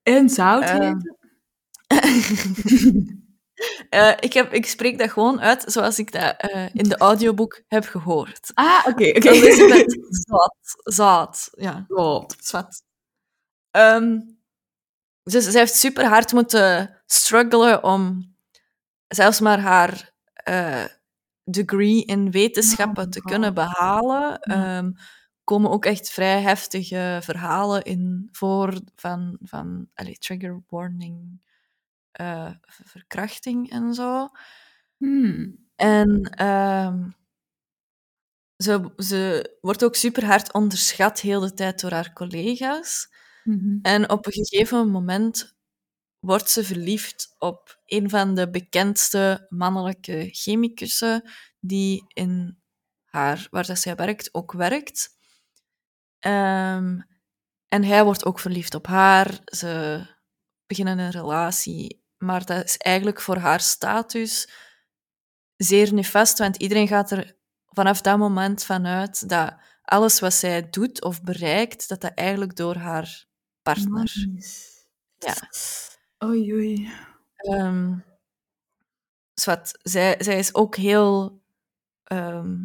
[0.03, 0.99] En zout Ehm,
[3.89, 7.63] Eh, ik, heb, ik spreek dat gewoon uit zoals ik dat eh, in de audioboek
[7.69, 8.51] heb gehoord.
[8.55, 9.29] Ah, oké, oké.
[9.37, 9.99] Elizabeth
[10.29, 10.57] Zaad.
[10.83, 11.87] Zaad, ja.
[12.39, 12.83] Zwat.
[13.71, 14.19] Ehm,
[15.23, 18.35] dus zij heeft super hard moeten struggelen om
[19.09, 20.85] zelfs maar haar eh,
[21.45, 23.31] degree in wetenschappen Oh, te wow.
[23.31, 24.41] kunnen behalen.
[24.41, 24.91] Ehm,
[25.45, 31.41] komen ook echt vrij heftige verhalen in voor van, van allee, trigger warning,
[32.13, 34.29] eh, ver- verkrachting en zo.
[34.97, 35.69] Hmm.
[35.77, 37.09] En ehm,
[38.57, 43.09] ze, ze wordt ook super hard onderschat heel de tijd door haar collega's.
[43.45, 43.79] Mhm.
[43.83, 45.57] En op een gegeven moment
[46.19, 52.59] wordt ze verliefd op een van de bekendste mannelijke chemicussen die in
[53.05, 55.17] haar, waar dat zij werkt, ook werkt.
[56.19, 57.01] Ehm,
[57.69, 59.41] en hij wordt ook verliefd op haar.
[59.45, 60.03] Ze
[60.67, 64.49] beginnen een relatie, maar dat is eigenlijk voor haar status
[65.57, 71.03] zeer nefast, want iedereen gaat er vanaf dat moment vanuit dat alles wat zij doet
[71.03, 73.27] of bereikt, dat dat eigenlijk door haar
[73.63, 74.87] partner Nice.
[75.19, 75.35] ja.
[76.25, 76.93] Oei, oei.
[77.37, 77.99] Ehm,
[79.35, 81.43] zwart, zij, zij is ook heel
[82.05, 82.57] ehm,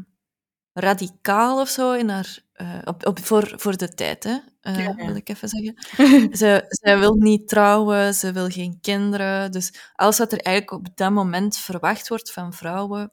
[0.76, 4.82] radicaal of zo in haar, eh, op, op, voor, voor de tijd, hè, eh, Ja,
[4.82, 4.96] ja.
[4.96, 5.76] wil ik even zeggen.
[6.38, 9.52] Ze, zij wil niet trouwen, ze wil geen kinderen.
[9.52, 13.12] Dus alles wat er eigenlijk op dat moment verwacht wordt van vrouwen,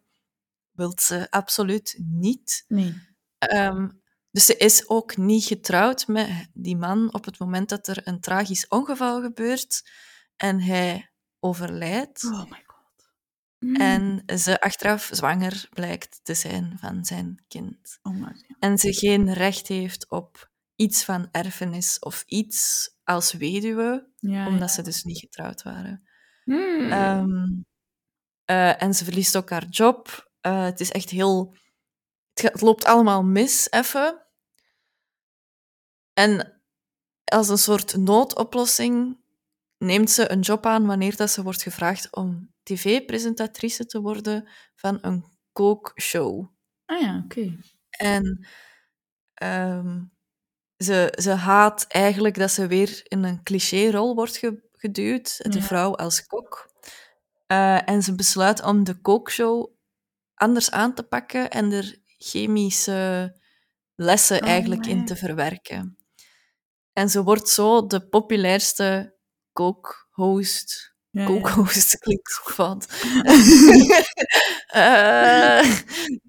[0.72, 2.64] wil ze absoluut niet.
[2.68, 2.94] Nee.
[3.38, 3.88] Ehm,
[4.30, 8.20] dus ze is ook niet getrouwd met die man op het moment dat er een
[8.20, 9.90] tragisch ongeval gebeurt
[10.36, 12.24] en hij overlijdt.
[12.24, 12.71] Oh my god.
[13.62, 13.76] Mm.
[13.76, 17.98] En ze achteraf zwanger blijkt te zijn van zijn kind.
[18.02, 18.26] Oh.
[18.58, 24.68] En ze geen recht heeft op iets van erfenis of iets als weduwe, Ja, omdat
[24.68, 24.74] ja.
[24.74, 26.08] ze dus niet getrouwd waren.
[26.44, 26.90] Mm.
[26.90, 27.62] Ehm,
[28.44, 30.30] eh, en ze verliest ook haar job.
[30.40, 31.54] Eh, het is echt heel...
[32.32, 34.26] Het, het loopt allemaal mis, even.
[36.12, 36.62] En
[37.24, 39.20] als een soort noodoplossing
[39.78, 44.98] neemt ze een job aan wanneer dat ze wordt gevraagd om tv-presentatrice te worden van
[45.00, 46.46] een kookshow.
[46.86, 47.58] Ah ja, oké.
[47.90, 48.46] En
[49.34, 50.00] ehm,
[50.76, 55.64] ze, ze haat eigenlijk dat ze weer in een cliché-rol wordt ge- geduwd, de Ja.
[55.64, 56.70] vrouw als kok.
[57.46, 59.70] Eh, en ze besluit om de kookshow
[60.34, 63.36] anders aan te pakken en er chemische
[63.94, 65.96] lessen Oh, eigenlijk in te verwerken.
[66.92, 69.16] En ze wordt zo de populairste
[69.52, 70.91] kookhost.
[71.12, 71.64] Ja, ja.
[71.98, 72.86] Klinkt fout.
[74.72, 75.64] Eh,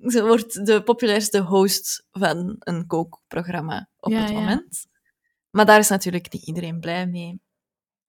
[0.08, 4.36] ze wordt de populairste host van een kookprogramma op Ja, het ja.
[4.36, 4.88] moment.
[5.50, 7.42] Maar daar is natuurlijk niet iedereen blij mee.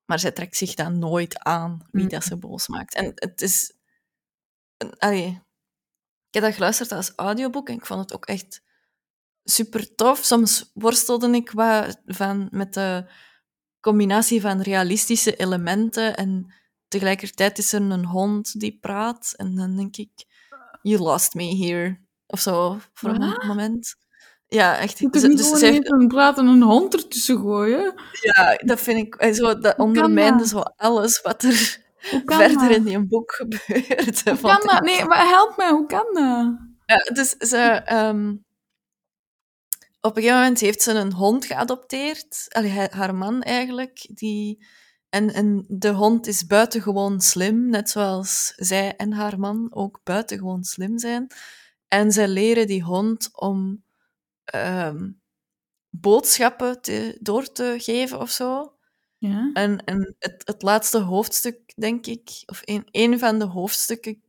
[0.04, 2.08] Maar zij trekt zich dan nooit aan wie Mm.
[2.08, 2.94] dat ze boos maakt.
[2.94, 3.76] En het is...
[4.98, 5.26] Allee,
[6.28, 8.62] ik heb dat geluisterd als audioboek en ik vond het ook echt
[9.44, 10.24] super tof.
[10.24, 13.10] Soms worstelde ik wat van, met de
[13.80, 16.54] combinatie van realistische elementen en
[16.98, 20.10] tegelijkertijd is er een hond die praat en dan denk ik,
[20.82, 21.98] you lost me here.
[22.26, 23.94] Of zo, voor een moment.
[24.46, 24.98] Ja, echt.
[24.98, 27.94] Je dus gewoon ze heeft- een praten een hond ertussen gooien?
[28.22, 29.14] ja, dat vind ik...
[29.14, 30.48] eh, Zo, dat ondermijnde dat?
[30.48, 31.78] zo alles wat er
[32.24, 32.70] verder dat?
[32.76, 34.22] in die boek gebeurt.
[34.24, 34.82] Hoe kan dat?
[34.82, 36.58] Nee, maar help mij, hoe kan dat?
[36.86, 38.34] Ja, dus ze, ehm,
[40.00, 42.46] op een gegeven moment heeft ze een hond geadopteerd.
[42.48, 44.08] Allee, haar man eigenlijk.
[44.12, 44.66] Die,
[45.14, 50.64] en, en de hond is buitengewoon slim, net zoals zij en haar man ook buitengewoon
[50.64, 51.26] slim zijn.
[51.88, 53.84] En zij leren die hond om
[54.44, 55.10] ehm,
[55.90, 58.74] boodschappen te, door te geven of zo.
[59.18, 59.50] Ja?
[59.52, 64.22] En, en het, het laatste hoofdstuk, denk ik, of een, een van de hoofdstukken,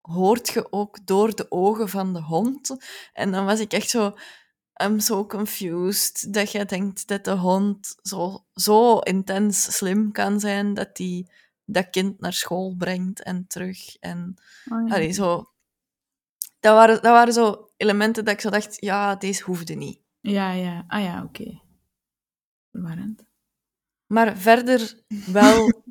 [0.00, 2.76] hoort je ook door de ogen van de hond.
[3.12, 4.14] En dan was ik echt zo,
[4.84, 10.74] I'm so confused, dat je denkt dat de hond zo, zo intens slim kan zijn
[10.74, 11.30] dat die
[11.64, 13.96] dat kind naar school brengt en terug.
[13.96, 14.34] En
[14.70, 14.94] Oh, ja.
[14.94, 15.50] allee, zo...
[16.60, 20.00] Dat waren, dat waren zo elementen dat ik zo dacht, ja, deze hoefde niet.
[20.20, 20.84] ja, ja.
[20.88, 21.60] Ah ja, oké.
[22.70, 23.24] Verwarrend.
[24.06, 25.72] Maar verder wel.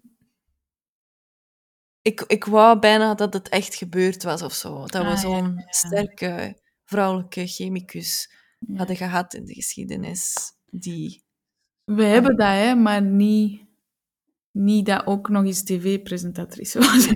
[2.02, 4.80] ik, ik wou bijna dat het echt gebeurd was of zo.
[4.86, 8.32] Dat we Ah, ja, zo'n sterke vrouwelijke chemicus
[8.67, 8.78] Ja.
[8.78, 10.36] hadden gehad in de geschiedenis.
[10.69, 11.24] Die.
[11.84, 13.62] We hebben dat, hè, maar niet,
[14.52, 17.08] niet dat ook nog eens tv-presentatrice was.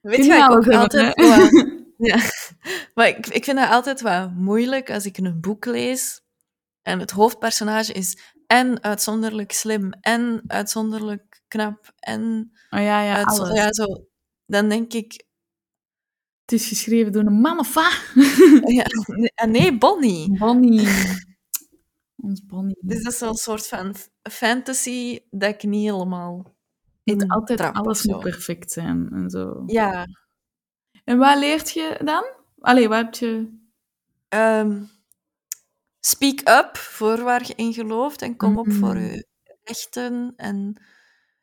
[0.00, 1.14] Weet je ik alles ook hebben, altijd.
[1.16, 1.78] wat-
[2.10, 2.18] ja.
[2.94, 6.22] Maar ik, ik vind dat altijd wat moeilijk als ik een boek lees.
[6.82, 13.54] En het hoofdpersonage is en uitzonderlijk slim, en uitzonderlijk knap, en Oh ja, ja, alles.
[13.54, 14.06] ja, zo.
[14.46, 15.24] Dan denk ik,
[16.50, 17.98] Het is geschreven door een man of wat?
[18.74, 20.38] ja, nee, ah, nee, Bonnie.
[20.38, 20.88] Bonnie.
[22.16, 22.78] Ons Bonnie.
[22.80, 26.54] Dus dat is zo'n soort van fantasy dat ik niet helemaal
[27.04, 29.62] in altijd trap alles moet perfect zijn en zo.
[29.66, 30.06] Ja.
[31.04, 32.24] En wat leert je dan?
[32.58, 33.58] Allee, wat heb je...
[34.28, 34.82] ehm,
[36.00, 39.00] speak up voor waar je in gelooft en kom op voor Mm.
[39.00, 39.26] je
[39.64, 40.32] rechten.
[40.36, 40.66] En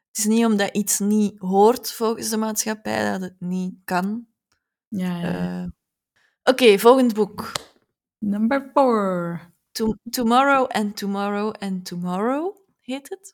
[0.07, 4.26] het is niet omdat iets niet hoort volgens de maatschappij dat het niet kan.
[4.87, 5.61] Ja, ja.
[5.61, 5.65] Eh,
[6.43, 7.51] Oké, volgend boek.
[8.17, 9.39] Number four.
[9.71, 13.33] To- Tomorrow and Tomorrow and Tomorrow heet het.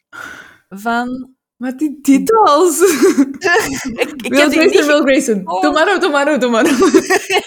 [0.70, 1.32] Van...
[1.64, 2.80] Wat die titels!
[2.82, 5.44] Ik, ik Will Grayson, Will Grayson.
[5.44, 6.92] Tomorrow, tomorrow, tomorrow.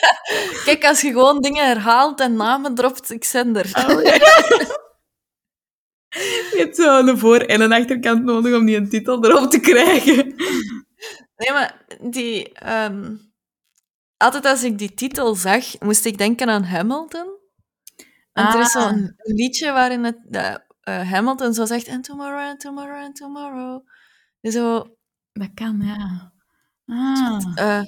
[0.65, 3.87] Kijk, als je gewoon dingen herhaalt en namen dropt, ik zend er.
[3.89, 4.15] Oh, ja.
[6.51, 9.61] Je hebt zo een voor- en een achterkant nodig om die een titel erop te
[9.61, 10.35] krijgen.
[11.37, 12.53] Nee, maar die...
[12.53, 13.15] ehm,
[14.17, 17.27] altijd als ik die titel zag, moest ik denken aan Hamilton.
[18.33, 18.83] Want er is Ah.
[18.83, 21.89] zo'n liedje waarin het, dat, eh, Hamilton zo zegt...
[21.89, 23.87] And tomorrow, and tomorrow, and tomorrow.
[24.43, 24.97] Zo...
[25.33, 26.33] Dat kan, ja.
[26.87, 27.53] Ah.
[27.55, 27.83] eh,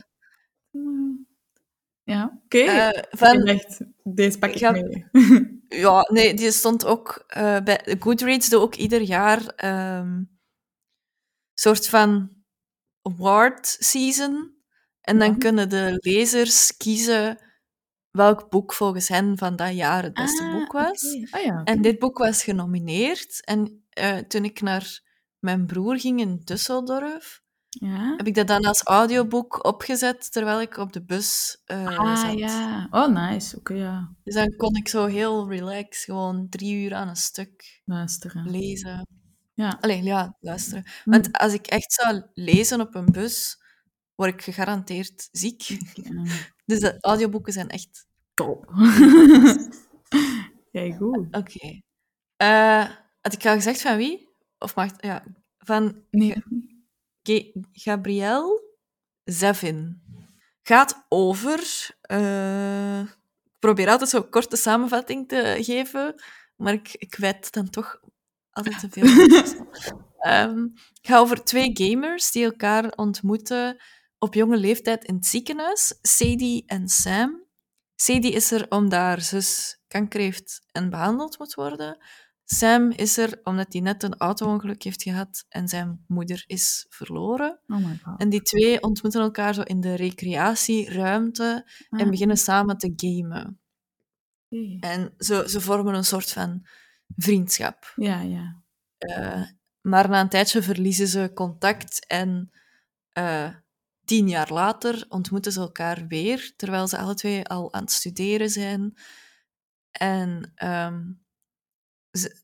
[2.04, 2.58] Ja, oké.
[2.58, 5.06] eh, Ik van, dacht, deze pak ik mee.
[5.84, 7.24] ja, nee, die stond ook...
[7.26, 9.46] eh, bij Goodreads doe ook ieder jaar...
[9.56, 10.22] ehm
[11.54, 12.30] soort van
[13.02, 14.56] award season.
[15.08, 15.36] En dan Ja.
[15.38, 17.38] kunnen de lezers kiezen
[18.10, 21.02] welk boek volgens hen van dat jaar het beste Ah, boek was.
[21.30, 21.60] Ah ja.
[21.64, 23.44] En dit boek was genomineerd.
[23.44, 25.00] En eh, toen ik naar
[25.38, 28.14] mijn broer ging in Düsseldorf, Ja.
[28.16, 32.38] heb ik dat dan als audioboek opgezet terwijl ik op de bus eh, Ah zat.
[32.38, 32.88] ja.
[32.90, 33.56] Oh, nice.
[33.56, 34.14] Oké, ja.
[34.24, 38.50] Dus dan kon ik zo heel relaxed gewoon drie uur aan een stuk Luisteren.
[38.50, 39.06] lezen.
[39.54, 39.78] Ja.
[39.80, 40.84] Alleen ja, luisteren.
[41.04, 41.10] Hm.
[41.10, 43.56] Want als ik echt zou lezen op een bus,
[44.18, 45.62] word ik gegarandeerd ziek.
[45.94, 46.22] Ja.
[46.66, 48.72] Dus de audioboeken zijn echt Top.
[50.72, 51.26] Jij goed.
[51.36, 51.80] oké.
[52.36, 52.84] Eh,
[53.20, 54.28] had ik al gezegd van wie?
[54.58, 55.24] Of mag ja,
[55.58, 56.42] van Nee.
[57.22, 58.62] Ge- Gabrielle
[59.24, 60.02] Zevin.
[60.62, 61.88] Gaat over.
[62.00, 66.22] eh, ik probeer altijd zo'n korte samenvatting te geven,
[66.56, 68.00] maar ik, ik weet dan toch
[68.50, 69.06] altijd te veel.
[69.06, 69.56] Het
[71.08, 73.76] gaat over twee gamers die elkaar ontmoeten
[74.18, 75.98] op jonge leeftijd in het ziekenhuis.
[76.02, 77.46] Sadie en Sam.
[77.94, 81.98] Sadie is er omdat haar zus kanker heeft en behandeld moet worden.
[82.44, 87.60] Sam is er omdat hij net een auto-ongeluk heeft gehad en zijn moeder is verloren.
[87.66, 88.20] Oh my god.
[88.20, 93.60] En die twee ontmoeten elkaar zo in de recreatieruimte en Ah, beginnen samen te gamen.
[94.80, 96.66] En ze, ze vormen een soort van
[97.16, 97.92] vriendschap.
[97.96, 98.62] Ja, ja.
[98.98, 99.42] Eh,
[99.80, 102.50] maar na een tijdje verliezen ze contact en
[103.12, 103.54] eh,
[104.08, 108.50] tien jaar later ontmoeten ze elkaar weer, terwijl ze alle twee al aan het studeren
[108.50, 108.94] zijn.
[109.90, 111.12] En ehm,
[112.10, 112.42] ze,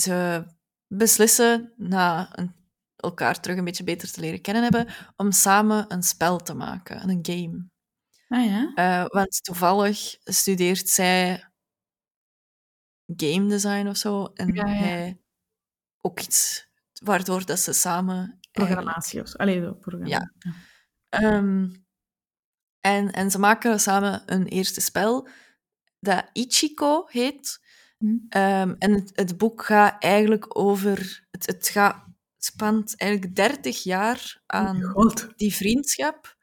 [0.00, 0.44] ze
[0.86, 2.54] beslissen, na een-
[2.96, 4.86] elkaar terug een beetje beter te leren kennen hebben,
[5.16, 7.68] om samen een spel te maken, een game.
[8.28, 8.72] Ah ja?
[8.74, 11.44] Eh, want toevallig studeert zij
[13.16, 14.24] game design of zo.
[14.24, 14.72] En Ja, ja.
[14.74, 15.20] hij
[16.00, 16.68] ook iets
[17.02, 18.38] waardoor dat ze samen.
[18.52, 19.36] Programmatie of zo.
[19.36, 20.06] Allee, zo, programma.
[20.08, 20.32] Ja.
[21.22, 21.68] Ehm,
[22.80, 25.28] en, en ze maken samen een eerste spel
[26.00, 27.60] dat Ichiko heet.
[27.98, 28.16] Hm.
[28.28, 31.26] Ehm, en het, het boek gaat eigenlijk over.
[31.30, 32.04] Het, het gaat,
[32.38, 35.28] spant eigenlijk 30 jaar aan God.
[35.36, 36.36] die vriendschap.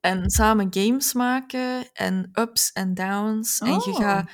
[0.00, 3.58] En samen games maken en ups en downs.
[3.58, 3.96] En je Oh.
[3.96, 4.30] gaat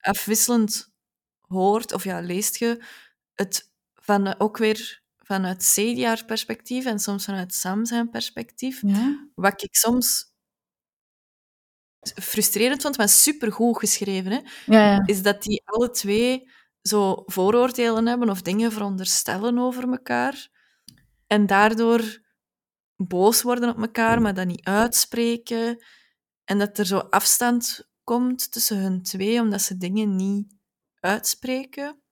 [0.00, 0.92] afwisselend
[1.40, 2.84] hoort, of ja, leest je
[3.34, 8.82] het van, ook weer vanuit Cedia's perspectief en soms vanuit Sam zijn perspectief.
[8.86, 9.28] Ja?
[9.34, 10.32] Wat ik soms
[12.22, 15.02] frustrerend vond, maar supergoed geschreven, hè, Ja, ja.
[15.06, 16.50] is dat die alle twee
[16.82, 20.48] zo vooroordelen hebben of dingen veronderstellen over elkaar.
[21.26, 22.22] En daardoor
[22.96, 25.84] boos worden op elkaar, maar dat niet uitspreken.
[26.44, 30.54] En dat er zo afstand komt tussen hun twee, omdat ze dingen niet
[31.00, 32.02] uitspreken.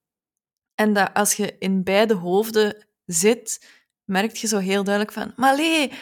[0.75, 3.67] En dat als je in beide hoofden zit,
[4.05, 5.33] merk je zo heel duidelijk van...
[5.37, 5.93] Maar nee,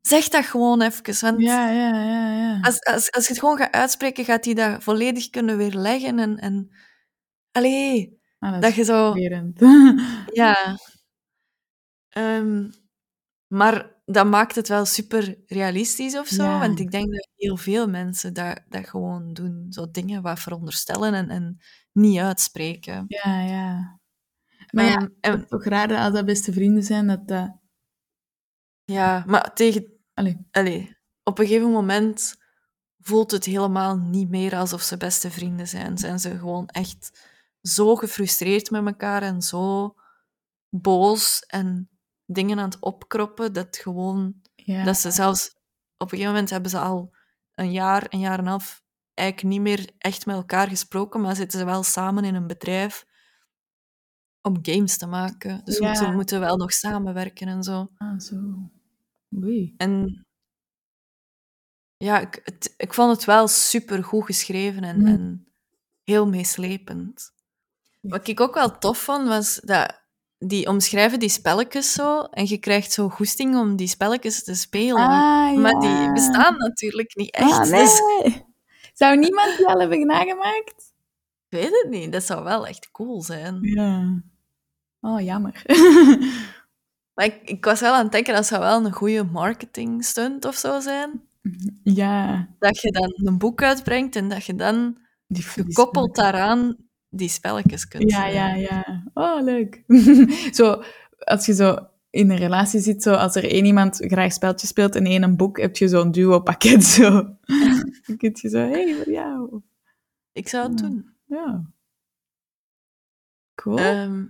[0.00, 1.20] zeg dat gewoon even.
[1.20, 2.60] Want Ja, ja, ja, ja.
[2.60, 6.18] als, als, als je het gewoon gaat uitspreken, gaat hij dat volledig kunnen weerleggen.
[6.18, 6.70] En, en
[7.52, 9.14] allee, Ah, dat je zo...
[10.32, 10.78] Ja.
[12.08, 12.70] Ehm,
[13.46, 16.42] maar dat maakt het wel super realistisch of zo.
[16.42, 16.58] Ja.
[16.58, 19.66] Want ik denk dat heel veel mensen dat, dat gewoon doen.
[19.68, 21.60] Zo dingen wat veronderstellen en, en
[21.92, 23.04] niet uitspreken.
[23.08, 23.99] Ja, ja.
[24.70, 27.28] Maar ja, Ehm, en, het is toch raar dat als dat beste vrienden zijn, dat
[27.28, 27.56] dat...
[28.84, 29.98] ja, maar tegen...
[30.14, 30.46] Allee.
[30.50, 32.36] Allee, op een gegeven moment
[32.98, 35.98] voelt het helemaal niet meer alsof ze beste vrienden zijn.
[35.98, 37.28] Zijn ze gewoon echt
[37.62, 39.94] zo gefrustreerd met elkaar en zo
[40.68, 41.90] boos en
[42.26, 44.84] dingen aan het opkroppen, dat gewoon Ja.
[44.84, 45.54] Dat ze zelfs
[45.96, 47.14] op een gegeven moment hebben ze al
[47.54, 48.82] een jaar, een jaar en een half
[49.14, 53.06] eigenlijk niet meer echt met elkaar gesproken, maar zitten ze wel samen in een bedrijf
[54.42, 55.60] om games te maken.
[55.64, 55.94] Dus Ja.
[55.94, 57.90] ze moeten wel nog samenwerken en zo.
[57.96, 58.36] Ah, zo.
[59.44, 59.74] Oei.
[59.76, 60.24] En
[61.96, 65.06] ja, ik, het- ik vond het wel super goed geschreven en, Mm.
[65.06, 65.46] en
[66.04, 67.32] heel meeslepend.
[68.00, 70.00] Wat ik ook wel tof vond, was dat
[70.38, 74.96] die omschrijven die spelletjes zo en je krijgt zo goesting om die spelletjes te spelen.
[75.02, 77.50] Ah, Maar die bestaan natuurlijk niet echt.
[77.52, 78.44] Ah, Dus nee.
[78.94, 80.92] Zou niemand die al hebben nagemaakt?
[81.48, 82.12] ik weet het niet.
[82.12, 83.58] Dat zou wel echt cool zijn.
[83.62, 84.22] Ja.
[85.00, 85.62] Oh, jammer.
[87.14, 90.44] Maar ik, ik was wel aan het denken, dat zou wel een goede marketing stunt
[90.44, 91.22] of zo zijn.
[91.82, 92.48] ja.
[92.58, 96.76] Dat je dan een boek uitbrengt en dat je dan Die gekoppeld daaraan
[97.08, 99.02] die spelletjes kunt Ja, ja, ja.
[99.14, 99.82] Oh, leuk.
[100.58, 100.82] zo,
[101.18, 101.76] als je zo
[102.10, 105.36] in een relatie zit, zo, als er één iemand graag spelletjes speelt en één een
[105.36, 106.84] boek, heb je zo'n duo-pakket.
[106.96, 107.10] Zo.
[108.06, 109.62] Dan kun je zo, hé, hey, voor jou.
[110.32, 110.86] Ik zou het Ja.
[110.86, 111.10] doen.
[111.26, 111.64] Ja.
[113.54, 113.78] Cool.
[113.78, 114.24] Ehm,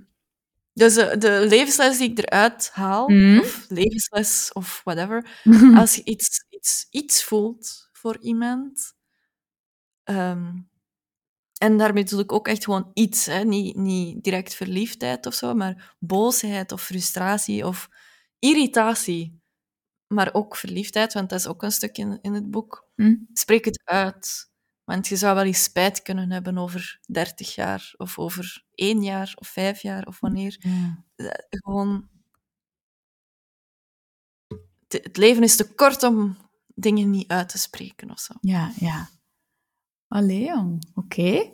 [0.73, 3.39] dus de, de levensles die ik eruit haal, Mhm.
[3.41, 5.41] of levensles of whatever,
[5.85, 8.93] als je iets, iets, iets voelt voor iemand,
[10.05, 10.53] ehm,
[11.59, 15.55] en daarmee bedoel ik ook echt gewoon iets, hè, niet, niet direct verliefdheid of zo,
[15.55, 17.89] maar boosheid of frustratie of
[18.39, 19.41] irritatie,
[20.09, 22.89] maar ook verliefdheid, want dat is ook een stuk in, in het boek.
[22.97, 23.17] Hm?
[23.33, 24.50] Spreek het uit.
[24.91, 29.33] Want je zou wel eens spijt kunnen hebben over 30 jaar, of over één jaar,
[29.39, 30.57] of vijf jaar, of wanneer.
[31.17, 32.09] Eh, Gewoon.
[34.89, 36.37] Het leven is te kort om
[36.75, 38.35] dingen niet uit te spreken of zo.
[38.41, 39.09] Ja, ja.
[40.09, 40.91] Allee, jong.
[40.95, 41.51] Oké.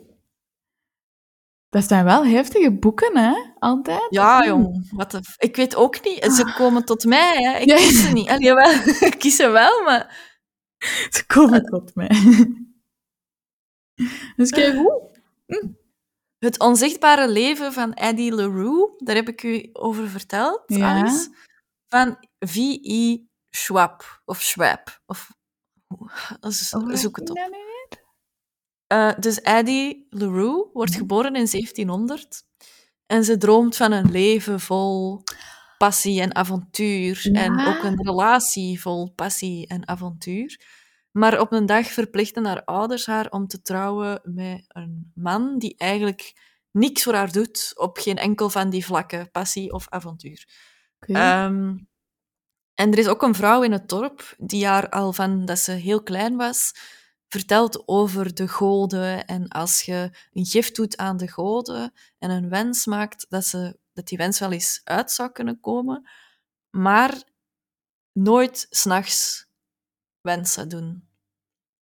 [1.69, 3.33] Dat zijn wel heftige boeken, hè?
[3.59, 4.05] Altijd.
[4.09, 4.89] Ja, jong.
[4.91, 6.23] Wat de ik weet ook niet.
[6.23, 7.57] Ze komen tot mij, hè.
[7.59, 7.75] Ik Ja.
[7.75, 8.27] kies ze niet.
[8.29, 8.71] Allee, wel,
[9.09, 10.35] ik kies ze wel, maar
[11.09, 12.09] Ze komen tot mij.
[14.35, 15.09] Dus kijk hoe.
[16.37, 20.99] Het onzichtbare leven van Eddie LaRue, daar heb ik u over verteld, Ja.
[20.99, 21.29] Alice.
[21.87, 23.27] Van V.I.
[23.49, 25.29] Schwab, of Schwab, of...
[26.39, 27.37] z- Zoek het op.
[28.87, 32.43] Eh, dus Addie LaRue wordt geboren in 1700
[33.05, 35.23] en ze droomt van een leven vol
[35.77, 40.61] passie en avontuur en ook een relatie vol passie en avontuur.
[41.17, 45.75] Maar op een dag verplichten haar ouders haar om te trouwen met een man die
[45.77, 46.33] eigenlijk
[46.71, 50.47] niks voor haar doet op geen enkel van die vlakken, passie of avontuur.
[50.99, 51.77] Ehm,
[52.73, 55.71] en er is ook een vrouw in het dorp die haar al van dat ze
[55.71, 56.73] heel klein was
[57.27, 59.25] vertelt over de goden.
[59.25, 63.79] En als je een gift doet aan de goden en een wens maakt, dat, ze,
[63.93, 66.09] dat die wens wel eens uit zou kunnen komen,
[66.69, 67.23] maar
[68.11, 69.47] nooit s'nachts
[70.21, 71.06] wensen doen.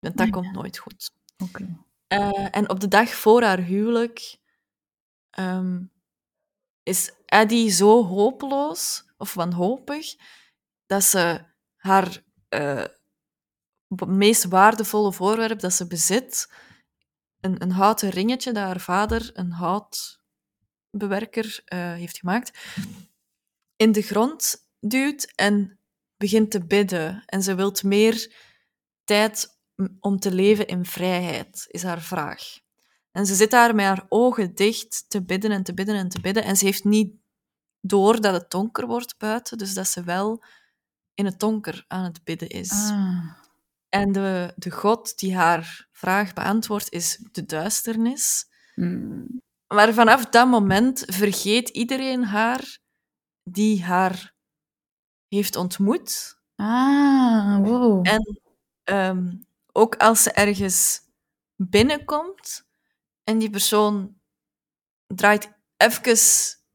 [0.01, 1.11] Want dat komt nooit goed.
[1.39, 1.77] Oké.
[2.07, 4.39] Eh, en op de dag voor haar huwelijk
[5.31, 5.83] ehm,
[6.83, 10.17] is Eddie zo hopeloos of wanhopig
[10.87, 11.45] dat ze
[11.77, 12.85] haar eh,
[14.07, 16.53] meest waardevolle voorwerp dat ze bezit,
[17.41, 22.59] een, een houten ringetje dat haar vader, een houtbewerker, eh, heeft gemaakt,
[23.77, 25.79] in de grond duwt en
[26.17, 27.23] begint te bidden.
[27.27, 28.35] En ze wilt meer
[29.05, 29.60] tijd
[30.01, 32.43] om te leven in vrijheid, is haar vraag.
[33.13, 36.21] En ze zit daar met haar ogen dicht te bidden en te bidden en te
[36.21, 36.45] bidden.
[36.45, 37.15] En ze heeft niet
[37.81, 40.43] door dat het donker wordt buiten, dus dat ze wel
[41.15, 42.71] in het donker aan het bidden is.
[42.71, 43.39] Ah.
[43.89, 48.49] En de, de god die haar vraag beantwoordt is de duisternis.
[48.75, 49.43] Hmm.
[49.67, 52.79] Maar vanaf dat moment vergeet iedereen haar
[53.43, 54.35] die haar
[55.29, 56.39] heeft ontmoet.
[56.55, 58.07] Ah, wow.
[58.07, 58.41] En
[58.83, 59.33] ehm,
[59.81, 61.01] ook als ze ergens
[61.57, 62.69] binnenkomt
[63.25, 64.21] en die persoon
[65.07, 66.19] draait even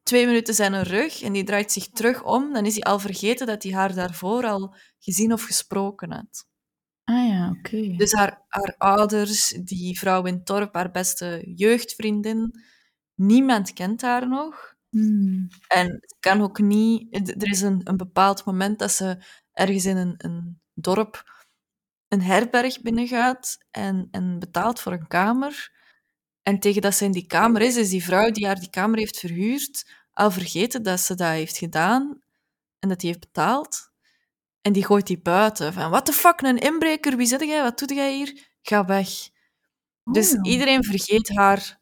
[0.03, 3.47] twee minuten zijn rug en die draait zich terug om, dan is hij al vergeten
[3.47, 6.47] dat hij haar daarvoor al gezien of gesproken had.
[7.03, 7.95] Ah ja, oké.
[7.95, 12.51] Dus haar, haar ouders, die vrouw in het dorp, haar beste jeugdvriendin,
[13.13, 14.75] niemand kent haar nog.
[14.89, 15.47] Hmm.
[15.67, 17.17] En kan ook niet...
[17.41, 21.34] Er is een, een bepaald moment dat ze ergens in een, een dorp
[22.07, 25.73] een herberg binnengaat en, en betaalt voor een kamer.
[26.43, 28.97] En tegen dat ze in die kamer is, is die vrouw die haar die kamer
[28.97, 29.85] heeft verhuurd
[30.15, 32.21] al vergeten dat ze dat heeft gedaan
[32.79, 33.91] en dat die heeft betaald.
[34.61, 35.73] En die gooit die buiten.
[35.73, 37.61] Van, what the fuck, een inbreker, wie zit jij?
[37.61, 38.47] Wat doe jij hier?
[38.61, 39.09] Ga weg.
[40.03, 40.39] Dus Oh.
[40.51, 41.79] iedereen vergeet haar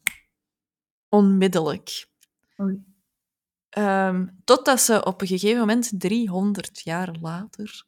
[1.09, 2.07] onmiddellijk.
[3.69, 7.85] Ehm, totdat ze op een gegeven moment, 300 jaar later,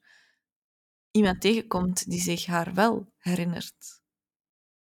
[1.16, 4.03] iemand tegenkomt die zich haar wel herinnert.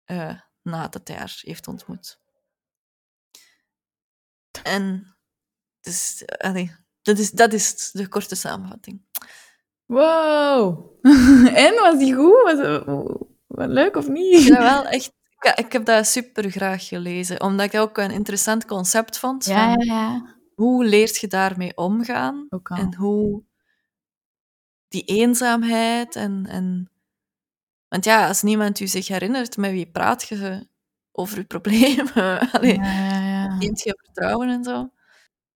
[0.06, 2.20] eh, nadat hij haar heeft ontmoet.
[4.64, 5.16] En
[5.82, 9.02] dus, allee, dat, is, dat is de korte samenvatting.
[9.86, 10.92] Wow.
[11.66, 12.42] en, was die goed?
[12.44, 12.84] Was,
[13.48, 14.48] wat leuk of niet?
[14.48, 15.12] dat wel echt...
[15.40, 19.46] Ik, ik heb dat super graag gelezen, omdat ik dat ook een interessant concept vond.
[19.46, 20.38] Ja, van ja, ja.
[20.56, 22.48] Hoe leert je daarmee omgaan?
[22.64, 23.44] En hoe
[24.90, 26.90] die eenzaamheid en, en...
[27.88, 30.68] Want ja, als niemand u zich herinnert, met wie praat je
[31.12, 32.40] over je problemen?
[32.52, 34.90] Allee, Ja, ja, neemt je vertrouwen en zo?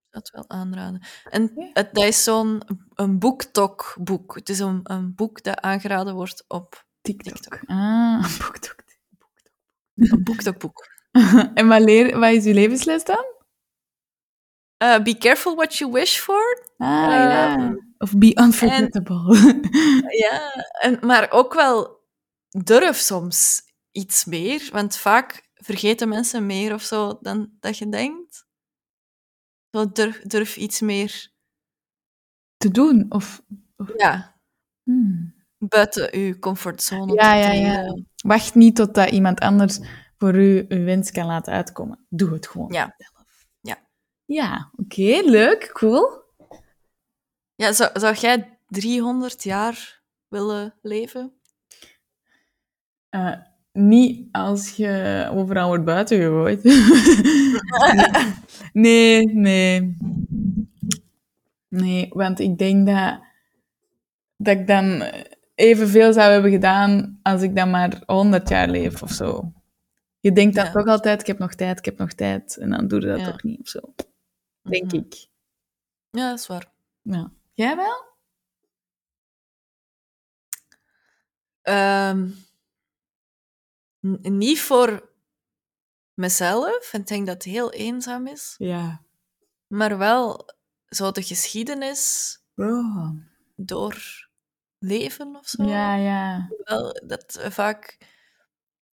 [0.09, 1.01] Dat wel aanraden.
[1.29, 2.61] En het, dat is zo'n
[2.93, 4.36] een boektok-boek.
[4.36, 7.34] Het is een, een boek dat aangeraden wordt op TikTok.
[7.34, 7.59] TikTok.
[7.65, 8.84] Ah, BookTok.
[9.95, 10.88] een boektok-boek.
[11.53, 13.25] en wat, leer, wat is uw levensles dan?
[14.77, 16.67] Eh, be careful what you wish for.
[16.77, 17.75] Ah, ja.
[18.04, 19.36] Of be unforgettable.
[20.26, 22.01] Ja, en, maar ook wel
[22.49, 28.45] durf soms iets meer, want vaak vergeten mensen meer of zo dan dat je denkt.
[29.72, 31.32] Zo durf, durf iets meer
[32.58, 33.06] Te doen?
[33.10, 33.41] Of...
[33.97, 34.32] ja,
[34.84, 35.34] Hmm.
[35.58, 38.04] buiten je comfortzone Ja, ja, ja.
[38.16, 39.80] Wacht niet totdat iemand anders
[40.18, 42.06] voor u uw wens kan laten uitkomen.
[42.10, 42.74] Doe het gewoon.
[42.74, 42.95] Ja.
[42.97, 43.45] zelf.
[43.62, 43.78] Ja.
[44.26, 46.22] Ja, oké, leuk, cool.
[47.64, 51.34] Ja, zou, zou jij 300 jaar willen leven?
[53.09, 53.34] Eh,
[53.72, 56.64] niet als je overal wordt buiten gegooid.
[58.74, 59.97] nee, nee.
[61.68, 63.20] Nee, want ik denk dat,
[64.38, 65.03] dat ik dan
[65.55, 69.51] evenveel zou hebben gedaan als ik dan maar 100 jaar leef of zo.
[70.20, 70.72] Je denkt dan Ja.
[70.72, 72.57] toch altijd, ik heb nog tijd, ik heb nog tijd.
[72.57, 73.26] En dan doe je dat Ja.
[73.32, 73.80] toch niet of zo.
[74.61, 74.95] Denk Mhm.
[74.95, 75.28] ik.
[76.09, 76.68] Ja, dat is waar.
[77.01, 77.32] Ja.
[77.56, 78.12] Jij wel?
[81.62, 82.30] Ehm,
[84.22, 85.12] niet voor
[86.14, 89.04] mezelf, en ik denk dat het heel eenzaam is, Ja.
[89.68, 90.49] maar wel
[90.88, 93.10] zo de geschiedenis Oh.
[93.56, 94.28] door
[94.78, 95.64] leven of zo.
[95.64, 96.49] Ja, ja.
[96.64, 97.97] Wel, dat vaak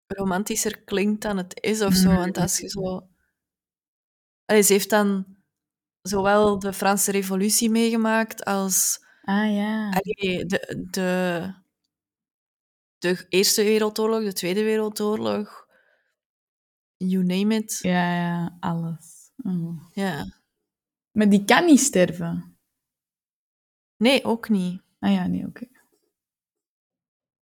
[0.07, 2.09] romantischer klinkt dan het is of zo.
[2.25, 3.09] Want als je zo...
[4.45, 5.37] Allee, ze heeft dan
[6.03, 9.89] zowel de Franse revolutie meegemaakt als Ah, ja.
[9.89, 11.55] allee, de, de,
[12.99, 15.69] de Eerste Wereldoorlog, de Tweede Wereldoorlog.
[16.97, 17.79] You name it.
[17.83, 19.31] Ja, ja, alles.
[19.45, 19.89] Oh.
[19.93, 20.25] Ja.
[21.13, 22.59] Maar die kan niet sterven.
[23.97, 24.83] Nee, ook niet.
[24.99, 25.67] Ah ja, nee, oké.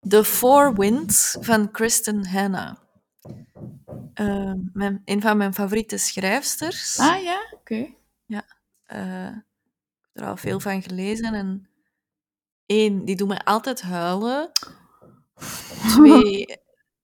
[0.08, 2.78] The Four Winds van Kristen Hanna.
[4.14, 7.00] Eh, mijn, een van mijn favoriete schrijfsters.
[7.00, 7.94] Ah ja, oké.
[8.84, 11.34] Eh, ik heb er al veel van gelezen.
[11.34, 11.70] En
[12.66, 14.52] één, die doet mij altijd huilen.
[15.88, 16.46] Twee,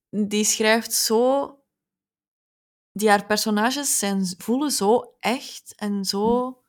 [0.10, 1.50] die schrijft zo...
[2.92, 6.60] Die haar personages zijn, voelen zo echt en zo...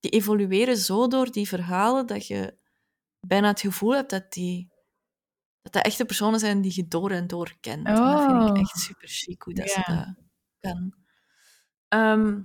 [0.00, 2.58] Die evolueren zo door die verhalen dat je
[3.26, 4.68] bijna het gevoel hebt dat die...
[5.62, 7.86] Dat dat echte personen zijn die je door en door kent.
[7.86, 8.58] En dat vind ik Oh.
[8.60, 9.94] echt super chic hoe dat ze Ja.
[10.60, 10.94] dat kan.
[11.88, 12.42] Ehm,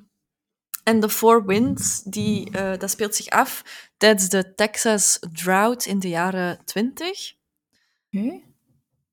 [0.85, 3.63] en The Four Winds, die, eh, dat speelt zich af
[3.97, 7.33] tijdens de Texas drought in de jaren 20.
[8.11, 8.41] Oké.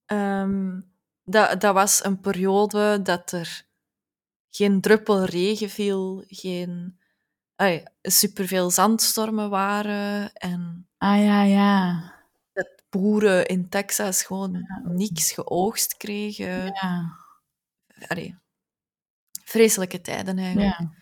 [0.07, 0.81] Ehm,
[1.25, 3.65] dat, dat was een periode dat er
[4.51, 6.99] geen druppel regen viel, geen
[7.57, 12.03] ai, superveel zandstormen waren en Ah ja, ja.
[12.53, 16.65] dat boeren in Texas gewoon niks geoogst kregen.
[16.65, 17.17] Ja.
[18.07, 18.39] Allee,
[19.45, 20.79] vreselijke tijden eigenlijk.
[20.79, 21.02] Ja.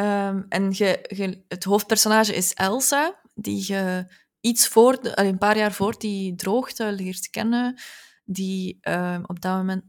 [0.00, 4.06] Ehm, en je, je- het hoofdpersonage is Elsa, die je
[4.40, 7.80] iets voor, de- een paar jaar voor die droogte leert kennen,
[8.24, 9.84] die ehm, op dat moment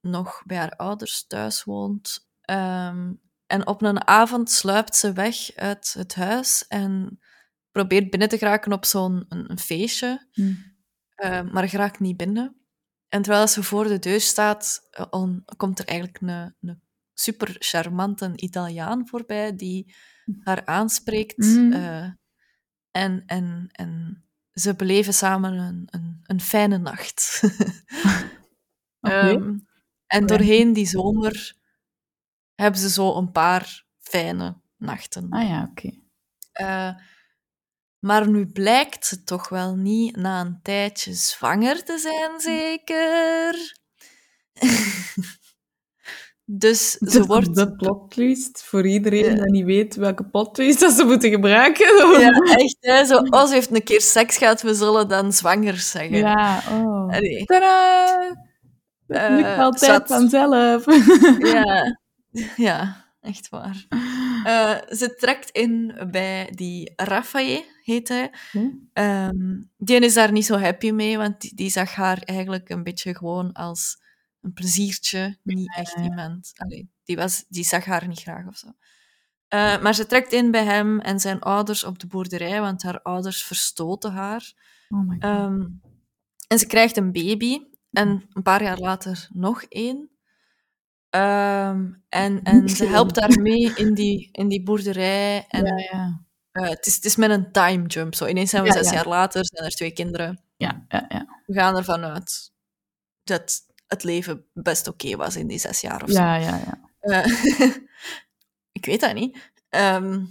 [0.00, 2.28] nog bij haar ouders thuis woont.
[2.40, 3.12] Ehm,
[3.46, 7.18] en op een avond sluipt ze weg uit het huis en
[7.70, 10.52] probeert binnen te geraken op zo'n een, een feestje, Hm.
[11.14, 12.56] eh, maar geraakt niet binnen.
[13.08, 16.82] En terwijl ze voor de deur staat, eh, on- komt er eigenlijk een, een
[17.14, 19.94] super charmante Italiaan voorbij die
[20.40, 21.36] haar aanspreekt.
[21.36, 21.72] Mhm.
[21.72, 22.10] eh,
[22.90, 27.40] en, en, en ze beleven samen een, een, een fijne nacht.
[29.00, 29.14] Oké.
[29.14, 29.58] Ehm,
[30.06, 31.54] en doorheen die zomer
[32.54, 35.30] hebben ze zo een paar fijne nachten.
[35.30, 35.90] Ah ja, oké.
[36.52, 36.94] Eh,
[37.98, 43.76] maar nu blijkt ze toch wel niet na een tijdje zwanger te zijn, zeker?
[46.58, 47.54] dus ze Dus wordt...
[47.54, 49.42] De plot twist voor iedereen Ja.
[49.42, 52.20] die niet weet welke plot twist dat ze moeten gebruiken.
[52.20, 52.30] Ja,
[52.62, 53.04] echt, hè?
[53.04, 56.16] Zo, oh, ze heeft een keer seks gehad, we zullen dan zwanger zeggen.
[56.16, 57.08] Ja, oh.
[57.14, 58.42] Allee, Tadaa!
[59.06, 60.06] Dat Eh, lukt altijd zat.
[60.06, 60.84] vanzelf.
[61.54, 61.98] ja.
[62.56, 63.86] ja, echt waar.
[64.44, 68.30] Eh, ze trekt in bij die Raffaele, heet hij.
[68.52, 68.68] Hm?
[68.92, 72.82] Ehm, die is daar niet zo happy mee, want die, die zag haar eigenlijk een
[72.82, 74.02] beetje gewoon als
[74.44, 76.52] een pleziertje, niet echt iemand.
[76.56, 78.66] Allee, die, was, die zag haar niet graag of zo.
[79.48, 83.02] Eh, maar ze trekt in bij hem en zijn ouders op de boerderij, want haar
[83.02, 84.52] ouders verstoten haar.
[84.88, 85.22] Oh my god.
[85.22, 85.66] Ehm,
[86.48, 90.10] en ze krijgt een baby en een paar jaar later nog één.
[91.10, 95.46] Ehm, en, en ze helpt haar mee in die, in die boerderij.
[95.48, 96.24] En ja, ja.
[96.52, 98.14] eh, het, is, het is met een time jump.
[98.14, 98.26] Zo.
[98.26, 98.94] Ineens zijn we Ja, zes ja.
[98.94, 100.40] jaar later, zijn er twee kinderen.
[100.56, 101.42] Ja, ja, ja.
[101.46, 102.52] We gaan ervan uit
[103.24, 103.60] dat
[103.94, 106.20] het leven best oké was in die zes jaar of zo.
[106.20, 106.80] Ja, ja, ja.
[106.98, 107.70] Eh,
[108.78, 109.52] ik weet dat niet.
[109.68, 110.24] Ehm,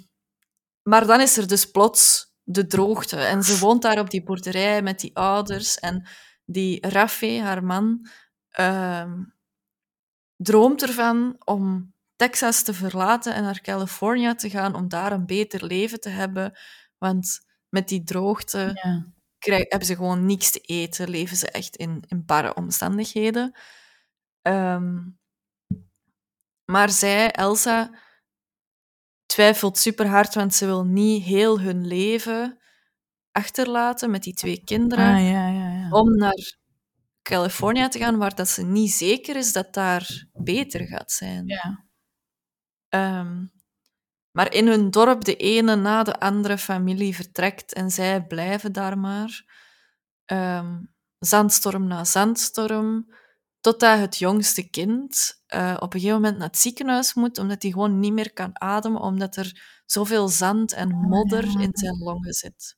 [0.81, 3.17] maar dan is er dus plots de droogte.
[3.17, 5.79] En ze woont daar op die boerderij met die ouders.
[5.79, 6.07] En
[6.45, 8.07] die Raffe, haar man,
[8.49, 9.23] ehm,
[10.35, 15.65] droomt ervan om Texas te verlaten en naar Californië te gaan om daar een beter
[15.65, 16.57] leven te hebben.
[16.97, 17.39] Want
[17.69, 19.03] met die droogte ja.
[19.43, 23.55] Krijg, hebben ze gewoon niks te eten, leven ze echt in, in barre omstandigheden.
[24.41, 25.01] Ehm,
[26.65, 27.91] maar zij, Elsa,
[29.25, 32.57] twijfelt super hard, want ze wil niet heel hun leven
[33.31, 35.89] achterlaten met die twee kinderen, Ah, ja, ja, ja.
[35.89, 36.55] om naar
[37.21, 41.47] Californië te gaan, waar dat ze niet zeker is dat daar beter gaat zijn.
[41.47, 41.85] Ja.
[42.89, 43.45] Ehm,
[44.33, 48.97] maar in hun dorp de ene na de andere familie vertrekt en zij blijven daar
[48.97, 49.45] maar.
[50.25, 50.81] Ehm,
[51.19, 53.13] zandstorm na zandstorm,
[53.59, 57.71] totdat het jongste kind eh, op een gegeven moment naar het ziekenhuis moet, omdat hij
[57.71, 61.59] gewoon niet meer kan ademen, omdat er zoveel zand en modder ja.
[61.59, 62.75] in zijn longen zit.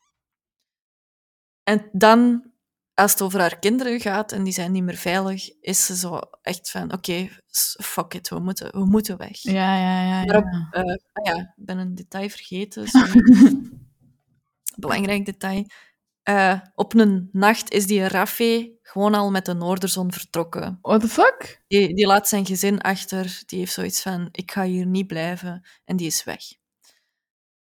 [1.63, 2.51] En dan
[2.95, 6.19] als het over haar kinderen gaat en die zijn niet meer veilig, is ze zo
[6.41, 7.29] echt van, oké,
[7.81, 9.37] fuck it, we moeten, we moeten weg.
[9.41, 10.23] Ja, ja, ja.
[10.25, 10.69] Maar op, ja.
[10.71, 12.87] eh, ah ja, ik ben een detail vergeten.
[14.75, 15.65] Belangrijk detail.
[16.23, 20.79] Eh, op een nacht is die Raffe gewoon al met de Noorderzon vertrokken.
[20.81, 21.61] What the fuck?
[21.67, 23.41] Die, die laat zijn gezin achter.
[23.45, 25.65] Die heeft zoiets van, ik ga hier niet blijven.
[25.85, 26.41] En die is weg.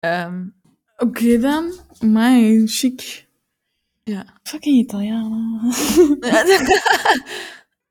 [0.00, 0.46] Ehm,
[0.96, 1.72] Oké dan.
[2.00, 3.27] My, chic.
[4.08, 4.24] Ja.
[4.42, 5.60] Fucking Italianen.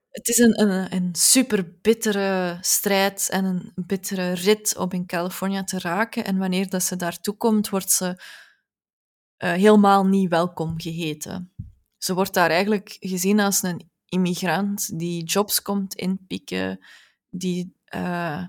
[0.10, 5.64] Het is een, een, een super bittere strijd en een bittere rit om in Californië
[5.64, 6.26] te raken.
[6.26, 8.22] En wanneer dat ze daartoe komt, wordt ze
[9.38, 11.54] eh, helemaal niet welkom geheten.
[11.98, 16.86] Ze wordt daar eigenlijk gezien als een immigrant die jobs komt inpikken,
[17.30, 17.76] die...
[17.86, 18.44] eh,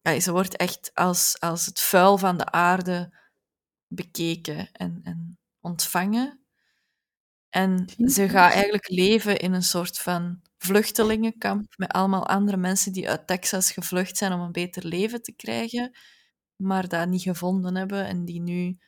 [0.00, 3.14] ja, ze wordt echt als, als het vuil van de aarde
[3.86, 6.43] bekeken en, en ontvangen.
[7.54, 13.08] En ze gaat eigenlijk leven in een soort van vluchtelingenkamp met allemaal andere mensen die
[13.08, 15.96] uit Texas gevlucht zijn om een beter leven te krijgen,
[16.56, 18.78] maar dat niet gevonden hebben en die nu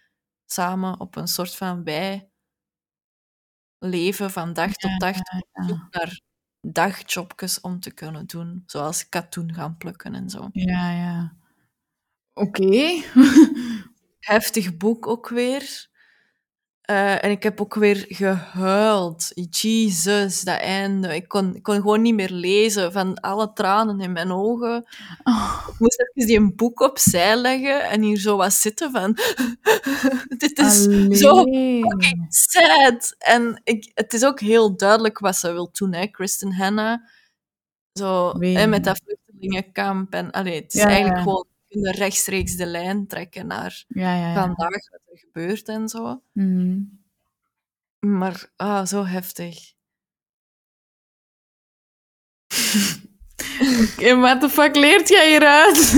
[0.46, 2.28] samen op een soort van wij
[3.78, 6.20] leven van dag tot dag op zoek naar
[6.60, 10.48] dagjobjes om te kunnen doen, zoals katoen gaan plukken en zo.
[10.52, 11.36] Ja, ja.
[12.34, 13.02] Oké.
[14.20, 15.88] Heftig boek ook weer.
[16.86, 19.32] Eh, en ik heb ook weer gehuild.
[19.50, 21.14] Jesus, dat einde.
[21.14, 24.86] Ik kon, ik kon gewoon niet meer lezen van alle tranen in mijn ogen.
[25.24, 29.16] Oh, Ik moest even die een boek opzij leggen en hier zo wat zitten van...
[30.38, 30.82] Dit is
[31.18, 33.14] zo fucking sad.
[33.18, 36.06] En ik, het is ook heel duidelijk wat ze wil doen, hè.
[36.06, 37.08] Kristen Hanna.
[37.92, 40.12] Zo, hè, met dat vluchtelingenkamp.
[40.12, 41.22] En, allee, het is ja, eigenlijk ja.
[41.22, 44.34] gewoon kunnen rechtstreeks de lijn trekken naar Ja, ja, ja.
[44.34, 46.22] vandaag, wat er gebeurt en zo.
[46.32, 46.78] Mhm.
[47.98, 49.72] Maar, ah, zo heftig.
[53.82, 55.92] Oké, what the fuck leert jij hieruit?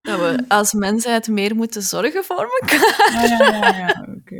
[0.00, 2.94] Dat we als mensheid meer moeten zorgen voor elkaar.
[3.06, 4.06] Ah, ja, ja, ja.
[4.18, 4.38] Oké.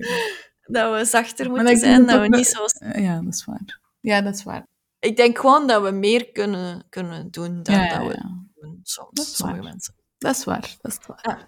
[0.63, 2.65] Dat we zachter moeten dat zijn, dat we niet zo...
[3.01, 3.81] Ja, dat is waar.
[4.01, 4.67] Ja, dat is waar.
[4.99, 8.45] Ik denk gewoon dat we meer kunnen, kunnen doen dan Ja, dat we.
[8.69, 9.71] Doen soms, Dat is sommige waar.
[9.71, 9.95] mensen.
[10.19, 10.77] Dat is waar.
[10.81, 11.21] Dat is waar.
[11.23, 11.43] Ah.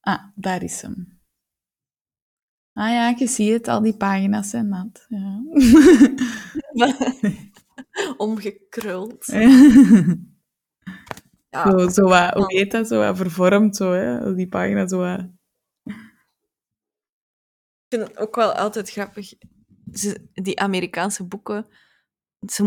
[0.00, 1.20] Ah, daar is hem.
[2.72, 5.06] Ah ja, je ziet het, al die pagina's zijn nat.
[5.08, 5.42] Ja.
[8.16, 9.26] Omgekruld.
[11.50, 12.88] Ja, zo, zo wat, hoe heet dat?
[12.88, 14.34] Zo wat vervormd, zo, hè?
[14.34, 15.20] Die pagina's zo wat...
[15.20, 15.94] ik
[17.88, 19.32] vind het ook wel altijd grappig.
[20.32, 21.66] Die Amerikaanse boeken,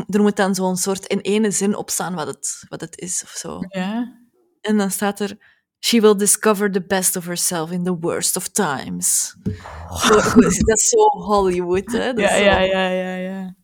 [0.10, 3.30] er moet dan zo'n soort in ene zin opstaan wat het, wat het is of
[3.30, 3.60] zo.
[3.68, 4.18] Ja.
[4.62, 5.54] En dan staat er...
[5.80, 9.36] She will discover the best of herself in the worst of times.
[9.98, 12.14] Zo- dat is zo Hollywood, hè?
[12.14, 13.56] Dat Ja, zo- ja, ja, ja, ja.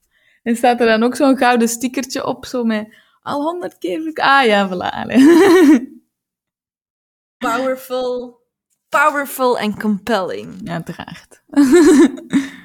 [0.43, 4.12] En staat er dan ook zo'n gouden stickertje op, zo met al honderd keer...
[4.14, 5.05] Ah ja, voilà.
[7.38, 8.39] Powerful,
[8.89, 10.59] powerful and compelling.
[10.64, 11.41] Ja, uiteraard.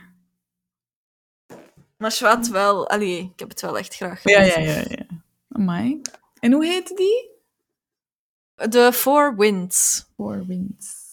[1.97, 2.89] Maar Schwat wel...
[2.89, 5.07] Allee, ik heb het wel echt graag Ja, ja, ja, ja.
[5.49, 6.01] Amai.
[6.41, 7.31] En hoe heette die?
[8.71, 10.07] The Four Winds.
[10.17, 11.05] Four Winds.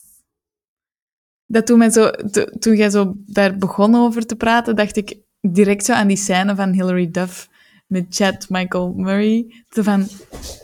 [1.45, 5.17] Dat toen, mij zo, to- toen jij zo daar begon over te praten, dacht ik
[5.41, 7.49] direct zo aan die scène van Hilary Duff
[7.88, 9.63] met Chad Michael Murray.
[9.69, 10.07] Zo van,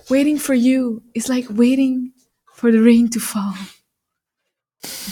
[0.08, 2.14] waiting for you is like waiting
[2.46, 3.54] for the rain to fall.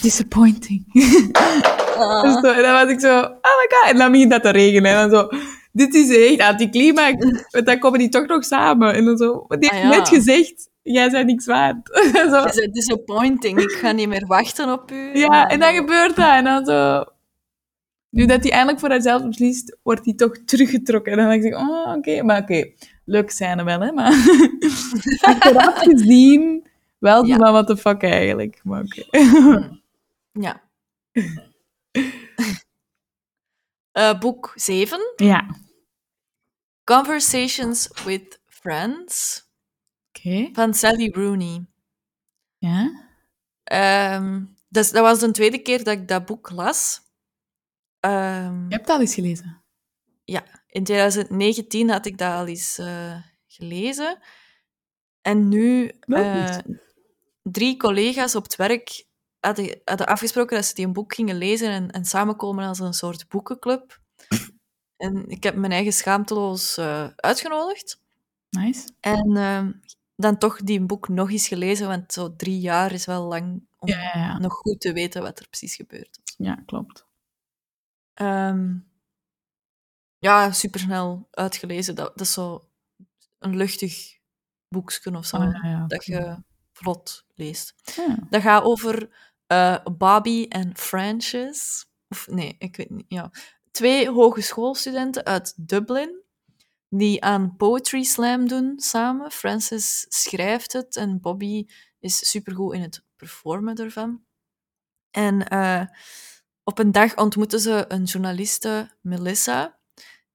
[0.02, 0.86] Disappointing.
[2.22, 3.92] Dus en dan was ik zo, oh my god.
[3.92, 4.92] En dan begint dat te regenen.
[4.92, 5.38] En dan zo,
[5.72, 7.26] dit is echt anticlimax.
[7.52, 8.94] Want dan komen die toch nog samen.
[8.94, 9.98] En dan zo, wat die heeft Ah, ja.
[9.98, 11.78] net gezegd, jij bent niks waard.
[12.32, 12.44] zo.
[12.44, 13.60] Is het disappointing?
[13.60, 15.18] Ik ga niet meer wachten op u.
[15.18, 16.30] Ja, en dan gebeurt dat.
[16.30, 17.04] En dan zo...
[18.10, 21.12] Nu dat hij eindelijk voor haarzelf beslist, wordt hij toch teruggetrokken.
[21.12, 22.24] En dan denk ik, oh, oké.
[22.24, 22.66] Maar oké,
[23.06, 23.92] leuk zijn er wel, hè.
[23.92, 24.12] Maar
[25.22, 26.68] achteraf gezien,
[27.00, 27.36] wel Ja.
[27.38, 28.60] van, what the fuck eigenlijk.
[28.64, 29.04] Maar oké.
[30.32, 30.62] Ja.
[33.92, 35.14] Eh, boek 7.
[35.16, 35.48] Ja.
[36.84, 39.46] Conversations with Friends.
[40.10, 40.50] Oké.
[40.54, 41.66] Van Sally Rooney.
[42.58, 43.06] Ja.
[43.64, 47.02] Ehm, dus dat was de tweede keer dat ik dat boek las.
[48.00, 49.64] Ehm, Je hebt het al eens gelezen.
[50.24, 54.20] Ja, in 2019 had ik dat al eens eh, gelezen.
[55.22, 56.62] En nu, goed.
[57.44, 59.07] drie collega's op het werk
[59.40, 62.94] hadden, hadden afgesproken dat ze die een boek gingen lezen en, en samenkomen als een
[62.94, 64.00] soort boekenclub.
[64.98, 68.02] En ik heb mijn eigen schaamteloos eh, uitgenodigd.
[68.50, 68.90] Nice.
[69.00, 69.72] En ehm,
[70.16, 73.90] dan toch die boek nog eens gelezen, want zo drie jaar is wel lang om
[73.90, 74.38] Ja, ja, ja.
[74.38, 76.20] nog goed te weten wat er precies gebeurt.
[76.38, 77.06] Ja, klopt.
[78.14, 78.78] Ehm,
[80.20, 81.96] ja, supersnel uitgelezen.
[81.96, 82.70] Dat, dat is zo
[83.40, 84.20] een luchtig
[84.68, 85.38] boekje of zo.
[85.38, 86.44] Ah, dat je
[86.78, 87.74] vlot leest.
[87.96, 88.18] Ja.
[88.30, 89.10] Dat gaat over
[89.48, 91.86] eh, Bobby en Frances.
[92.10, 93.06] Of nee, ik weet niet.
[93.08, 93.32] Ja.
[93.72, 96.22] Twee hogeschoolstudenten uit Dublin
[96.90, 99.32] die aan Poetry Slam doen samen.
[99.32, 101.66] Frances schrijft het en Bobby
[102.00, 104.24] is supergoed in het performen ervan.
[105.12, 105.86] En eh,
[106.64, 109.80] op een dag ontmoeten ze een journaliste, Melissa,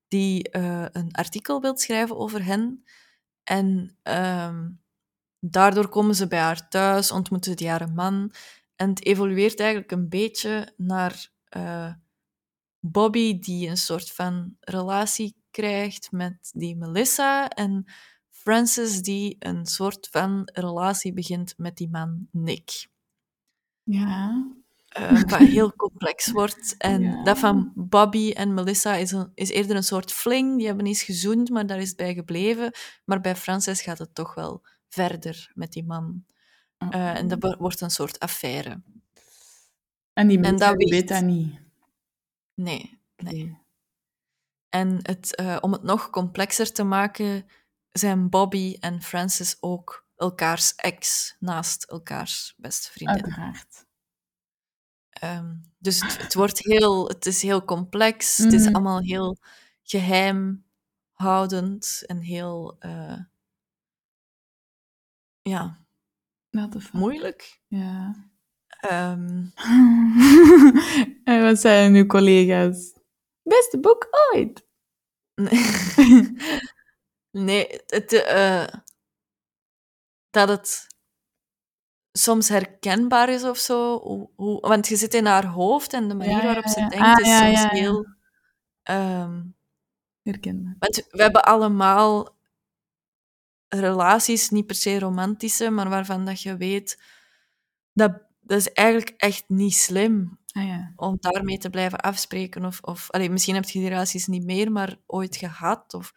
[0.08, 2.84] die eh, een artikel wil schrijven over hen.
[3.44, 4.68] En ehm,
[5.44, 8.32] daardoor komen ze bij haar thuis, ontmoeten die haar man.
[8.76, 11.92] En het evolueert eigenlijk een beetje naar eh,
[12.80, 17.48] Bobby, die een soort van relatie krijgt met die Melissa.
[17.48, 17.84] En
[18.30, 22.88] Frances, die een soort van relatie begint met die man Nick.
[23.82, 24.46] Ja.
[24.88, 26.74] Eh, wat heel complex wordt.
[26.78, 27.22] En Ja.
[27.24, 30.56] dat van Bobby en Melissa is, een, is eerder een soort fling.
[30.58, 32.72] Die hebben eens gezoend, maar daar is het bij gebleven.
[33.04, 34.62] Maar bij Frances gaat het toch wel
[34.92, 36.24] verder met die man.
[36.78, 38.82] Eh, en dat wo- wordt een soort affaire.
[40.12, 41.60] En die En mensen dat weegt- weet dat niet.
[42.54, 43.58] Nee, nee.
[44.68, 47.46] En het, eh, om het nog complexer te maken,
[47.92, 53.06] zijn Bobby en Frances ook elkaars ex naast elkaars beste.
[53.06, 53.86] Uiteraard.
[55.10, 58.36] Ehm, dus het, het wordt heel, het is heel complex.
[58.36, 58.74] Het is Mhm.
[58.74, 59.36] allemaal heel
[59.82, 63.18] geheimhoudend en heel, eh,
[65.42, 65.78] ja,
[66.92, 67.60] moeilijk.
[67.66, 68.14] Ja.
[68.80, 69.44] Ehm,
[71.24, 72.94] en wat zijn uw collega's?
[73.42, 74.66] Beste boek ooit.
[77.30, 78.66] nee, het, eh,
[80.30, 80.86] dat het
[82.12, 83.98] soms herkenbaar is of zo.
[84.00, 86.88] Hoe, hoe, want je zit in haar hoofd en de manier Ja, waarop ze ja.
[86.88, 88.06] denkt Ah, is soms ja, heel...
[88.82, 89.42] ehm,
[90.22, 90.76] Herkenbaar.
[90.78, 92.36] Want we hebben allemaal
[93.80, 97.02] relaties, niet per se romantische, maar waarvan dat je weet
[97.92, 100.92] dat dat is eigenlijk echt niet slim Ah ja.
[100.96, 102.64] om daarmee te blijven afspreken.
[102.64, 105.94] Of, of allee, misschien heb je die relaties niet meer, maar ooit gehad.
[105.94, 106.14] Of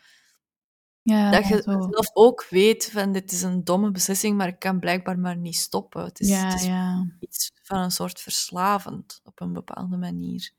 [1.02, 1.72] Ja, dat je zo.
[1.90, 5.56] zelf ook weet van dit is een domme beslissing, maar ik kan blijkbaar maar niet
[5.56, 6.04] stoppen.
[6.04, 6.68] Het is, ja, het is
[7.20, 10.52] iets van een soort verslavend op een bepaalde manier.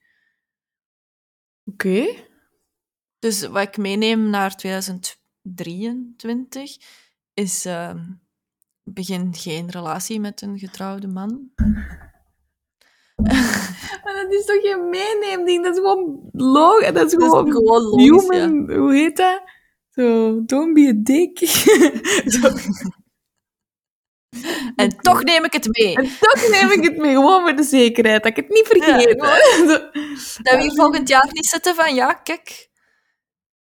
[1.64, 2.06] Oké.
[3.18, 4.56] Dus wat ik meeneem naar
[5.54, 6.76] 2023
[7.34, 7.98] is ehm,
[8.82, 11.50] begin geen relatie met een getrouwde man.
[14.04, 15.64] Maar dat is toch geen meeneemding?
[15.64, 16.92] Dat is gewoon logisch.
[16.92, 18.48] Dat is Dat is gewoon, gewoon logisch, ja.
[18.48, 18.78] human.
[18.78, 19.42] Hoe heet dat?
[19.90, 21.40] Zo, don't be a dick.
[24.76, 25.94] En toch neem ik het mee.
[25.94, 29.18] En toch neem ik het mee, gewoon voor de zekerheid, dat ik het niet vergeet.
[29.18, 32.65] Dat we hier volgend jaar niet zitten van, ja, kijk,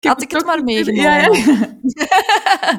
[0.09, 1.03] had ik het maar meegenomen.
[1.03, 1.77] Ja, ja.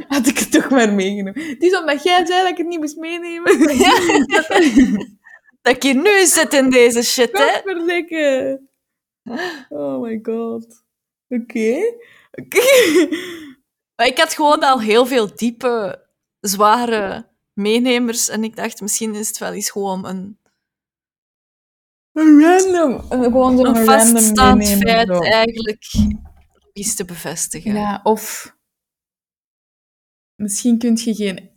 [0.16, 1.48] Had ik het toch maar meegenomen.
[1.48, 3.58] Het is omdat jij zei dat ik het niet moest meenemen.
[5.62, 7.54] Dat hier nu zit in deze shit, hè.
[7.54, 8.62] Godverdikke.
[9.70, 10.84] Oh my god.
[11.30, 11.96] Oké.
[12.32, 12.62] Oké.
[13.96, 16.06] Ik had gewoon al heel veel diepe,
[16.40, 18.30] zware meenemers.
[18.30, 20.38] En ik dacht, misschien is het wel eens gewoon een,
[22.14, 23.02] Een random.
[23.10, 25.86] Gewoon een random vaststaand feit eigenlijk
[26.74, 27.74] iets te bevestigen.
[27.74, 28.56] Ja, of...
[30.36, 31.52] Misschien kun je geen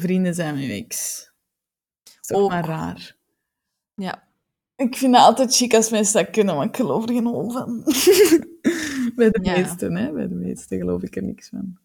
[0.00, 1.20] vrienden zijn met ex.
[2.02, 2.50] Dat is Ook.
[2.50, 3.16] maar raar.
[3.94, 4.28] Ja.
[4.76, 7.50] Ik vind het altijd chic als mensen dat kunnen, maar ik geloof er geen hol
[7.50, 7.82] van.
[9.16, 9.52] Bij de Ja.
[9.52, 10.12] meesten, hè.
[10.12, 11.78] Bij de meesten geloof ik er niks van.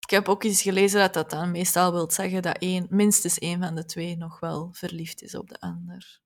[0.00, 3.60] Ik heb ook eens gelezen dat dat dan meestal wil zeggen dat één, minstens één
[3.60, 6.20] van de twee nog wel verliefd is op de ander.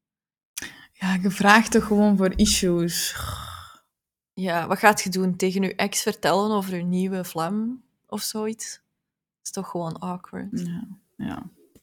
[0.93, 3.17] Ja, je vraagt toch gewoon voor issues.
[4.39, 5.37] Ja, wat gaat je doen?
[5.37, 8.75] Tegen je ex vertellen over je nieuwe vlam of zoiets?
[8.75, 10.61] Dat is toch gewoon awkward.
[10.61, 11.51] Ja, ja.
[11.73, 11.81] Ik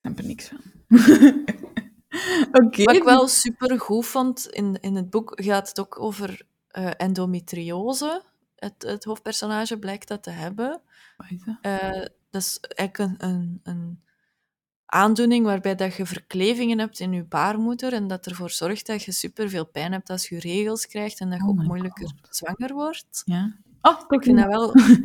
[0.00, 0.60] heb er niks van.
[2.64, 2.82] Oké.
[2.82, 6.90] Wat ik wel super goed vond in, in het boek, gaat het ook over eh,
[6.96, 8.22] endometriose.
[8.56, 10.80] Het, het hoofdpersonage blijkt dat te hebben.
[11.16, 11.56] Wat is dat?
[11.60, 14.03] Eh, dat is eigenlijk een, een, een
[14.86, 19.12] aandoening waarbij dat je verklevingen hebt in je baarmoeder en dat ervoor zorgt dat je
[19.12, 22.36] superveel pijn hebt als je regels krijgt en dat je Oh ook moeilijker God.
[22.36, 23.22] zwanger wordt.
[23.24, 23.56] Ja.
[23.80, 24.72] Oh, Ik vind dat wel...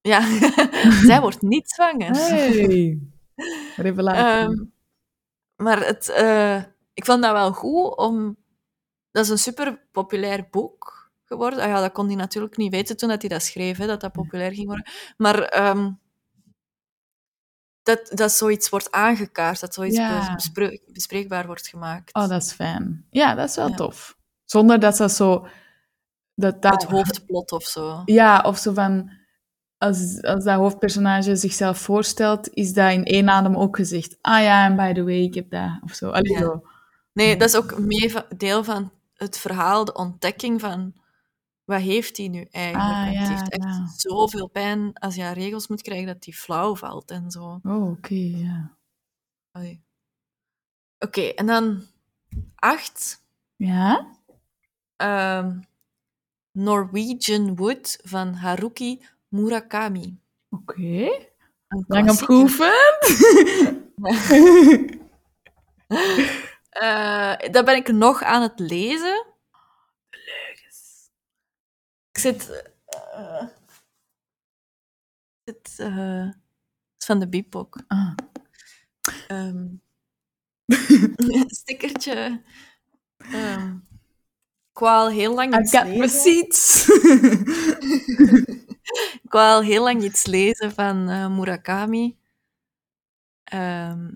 [0.00, 0.20] Ja,
[1.08, 2.10] zij wordt niet zwanger.
[2.10, 2.98] Hey.
[3.76, 4.22] Revelatie.
[4.24, 4.64] Ehm,
[5.56, 6.56] maar het, eh,
[6.94, 8.36] ik vond dat wel goed, om...
[9.10, 11.58] Dat is een super populair boek geworden.
[11.60, 14.00] Ah ja, dat kon hij natuurlijk niet weten toen dat hij dat schreef, hè, dat
[14.00, 14.86] dat populair ging worden.
[15.16, 15.90] Maar ehm,
[17.96, 20.34] dat, dat zoiets wordt aangekaart, dat zoiets Ja.
[20.34, 22.14] bespre- bespreekbaar wordt gemaakt.
[22.14, 23.06] oh, dat is fijn.
[23.10, 23.74] Ja, dat is wel Ja.
[23.74, 24.16] tof.
[24.44, 25.46] Zonder dat ze zo
[26.34, 28.02] dat, dat Het hoofdplot of zo.
[28.04, 29.10] Ja, of zo van...
[29.78, 34.18] Als, als dat hoofdpersonage zichzelf voorstelt, is dat in één adem ook gezegd.
[34.20, 35.70] Ah ja, en by the way, ik heb dat.
[35.84, 36.10] Of zo.
[36.10, 36.38] Allee, Ja.
[36.38, 36.62] zo.
[37.12, 40.92] Nee, dat is ook mee deel van het verhaal, de ontdekking van
[41.68, 42.94] wat heeft hij nu eigenlijk?
[42.94, 43.86] Ah, Want ja, hij heeft echt ja.
[43.96, 47.60] zoveel pijn als hij aan regels moet krijgen dat hij flauw valt en zo.
[47.62, 48.76] Oh, oké, ja.
[50.98, 51.82] Oké, en dan
[52.54, 53.24] acht.
[53.56, 54.16] Ja?
[54.96, 55.60] ehm,
[56.52, 60.18] Norwegian Wood van Haruki Murakami.
[60.50, 61.28] Oké.
[61.68, 62.98] Een Lang geoefend?
[66.68, 69.26] Eh, dat ben ik nog aan het lezen.
[72.18, 72.64] Ik zit...
[73.14, 73.42] eh,
[75.44, 76.36] ik zit eh, het
[76.98, 77.78] is van de Bipok.
[77.86, 78.12] Ah.
[79.28, 79.66] Ehm
[81.46, 82.42] stickertje.
[83.18, 83.76] Ehm
[84.72, 86.86] ik wou al heel lang I iets lezen.
[89.22, 92.18] Ik wou al heel lang iets lezen van eh, Murakami.
[93.44, 94.12] Ehm,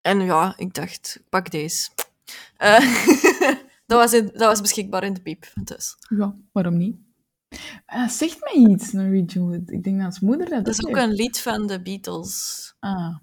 [0.00, 1.90] en ja, ik dacht, pak deze.
[2.56, 2.80] Eh,
[3.86, 5.46] dat, was in- dat was beschikbaar in de piep.
[5.64, 5.96] Dus.
[6.08, 6.96] ja, waarom niet?
[7.86, 9.70] Ah, zegt mij iets, Wood.
[9.70, 11.08] Ik denk dat als moeder dat Dat is ook heeft.
[11.08, 12.74] een lied van de Beatles.
[12.80, 13.16] Ah.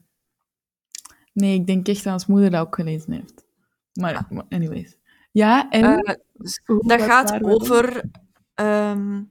[1.34, 3.45] Nee, ik denk echt dat als moeder dat ook gelezen heeft.
[3.93, 4.97] Maar, maar anyways.
[5.32, 5.84] Ja, en?
[5.84, 8.03] Eh, dus dat gaat over
[8.53, 9.24] ehm,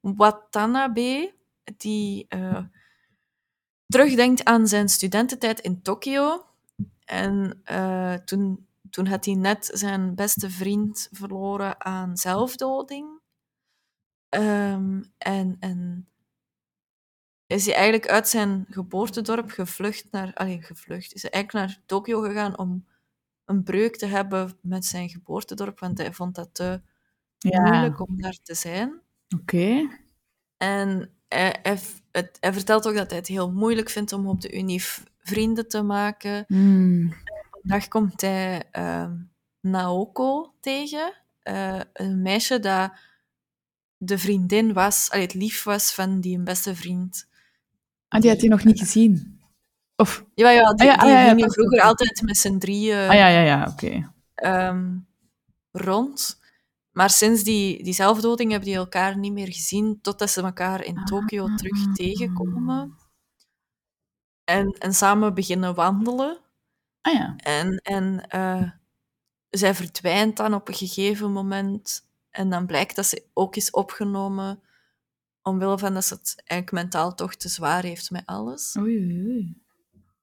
[0.00, 1.32] Watanabe,
[1.76, 2.64] die eh,
[3.86, 6.46] terugdenkt aan zijn studententijd in Tokio.
[7.04, 13.20] En eh, toen, toen had hij net zijn beste vriend verloren aan zelfdoding.
[14.28, 16.08] Ehm, en, en
[17.46, 20.34] is hij eigenlijk uit zijn geboortedorp gevlucht naar...
[20.34, 21.14] Allee, gevlucht.
[21.14, 22.86] Is hij eigenlijk naar Tokio gegaan om
[23.44, 26.80] een breuk te hebben met zijn geboortedorp, want hij vond dat te
[27.38, 27.62] Ja.
[27.62, 29.00] moeilijk om daar te zijn.
[29.40, 29.88] Oké.
[30.56, 31.78] En hij, hij,
[32.10, 35.02] het, hij vertelt ook dat hij het heel moeilijk vindt om op de unie v-
[35.18, 36.44] vrienden te maken.
[36.48, 37.12] Hmm.
[37.60, 39.16] Vandaag komt hij ehm,
[39.60, 42.92] Naoko tegen, eh, een meisje dat
[43.96, 47.28] de vriendin was, allee, het lief was van die een beste vriend.
[48.08, 49.40] Ah, die had hij nog niet gezien.
[49.96, 50.24] Of...
[50.34, 53.28] Ja, ja, die, Ah ja, ah ja, ja, vroeger altijd met z'n drieën Ah ja,
[53.28, 54.12] ja, ja, oké.
[54.34, 54.96] ehm,
[55.72, 56.40] rond.
[56.92, 61.04] Maar sinds die, die zelfdoding hebben die elkaar niet meer gezien, totdat ze elkaar in
[61.04, 61.56] Tokio Ah.
[61.56, 62.96] terug tegenkomen.
[64.44, 66.38] En, en samen beginnen wandelen.
[67.08, 67.34] Ah ja.
[67.36, 68.70] En, en eh,
[69.48, 72.06] zij verdwijnt dan op een gegeven moment.
[72.30, 74.62] En dan blijkt dat ze ook is opgenomen
[75.42, 78.76] omwille van dat ze het eigenlijk mentaal toch te zwaar heeft met alles.
[78.78, 79.62] Oei, oei, oei.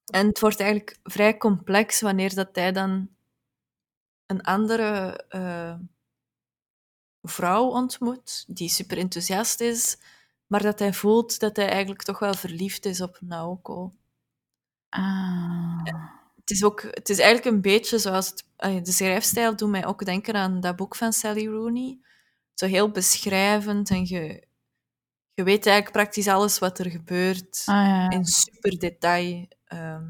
[0.05, 3.09] En het wordt eigenlijk vrij complex wanneer dat hij dan
[4.25, 5.75] een andere eh,
[7.21, 9.97] vrouw ontmoet, die super enthousiast is,
[10.47, 13.93] maar dat hij voelt dat hij eigenlijk toch wel verliefd is op Naoko.
[14.89, 16.23] Ah.
[16.45, 18.33] Het is, ook, het is eigenlijk een beetje zoals...
[18.57, 21.99] Het, de schrijfstijl doet mij ook denken aan dat boek van Sally Rooney.
[22.53, 24.47] Zo heel beschrijvend en je,
[25.33, 28.09] je weet eigenlijk praktisch alles wat er gebeurt Ah ja.
[28.09, 29.47] in super detail.
[29.65, 30.05] Ehm,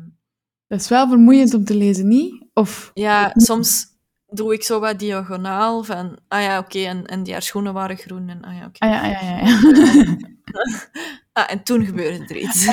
[0.68, 2.46] Dat is wel vermoeiend om te lezen, niet?
[2.54, 2.92] Of...
[2.94, 3.86] Ja, soms
[4.28, 7.98] doe ik zo wat diagonaal van, ah ja, oké, en, en die haar schoenen waren
[7.98, 8.80] groen en ah ja, oké.
[8.80, 9.48] Ah ja, ah, ja, ja.
[9.48, 10.18] ja.
[11.34, 12.64] Ah, en toen gebeurde er iets.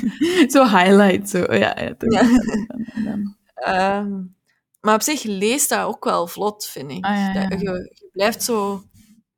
[0.54, 1.38] zo highlight, zo.
[1.38, 1.82] Ja, ja.
[1.82, 1.94] Ja.
[1.96, 4.22] Dan- dan- Ehm,
[4.80, 7.04] maar op zich leest dat ook wel vlot, vind ik.
[7.04, 7.48] Ah, ja, ja.
[7.48, 8.84] Dat, je, je blijft zo...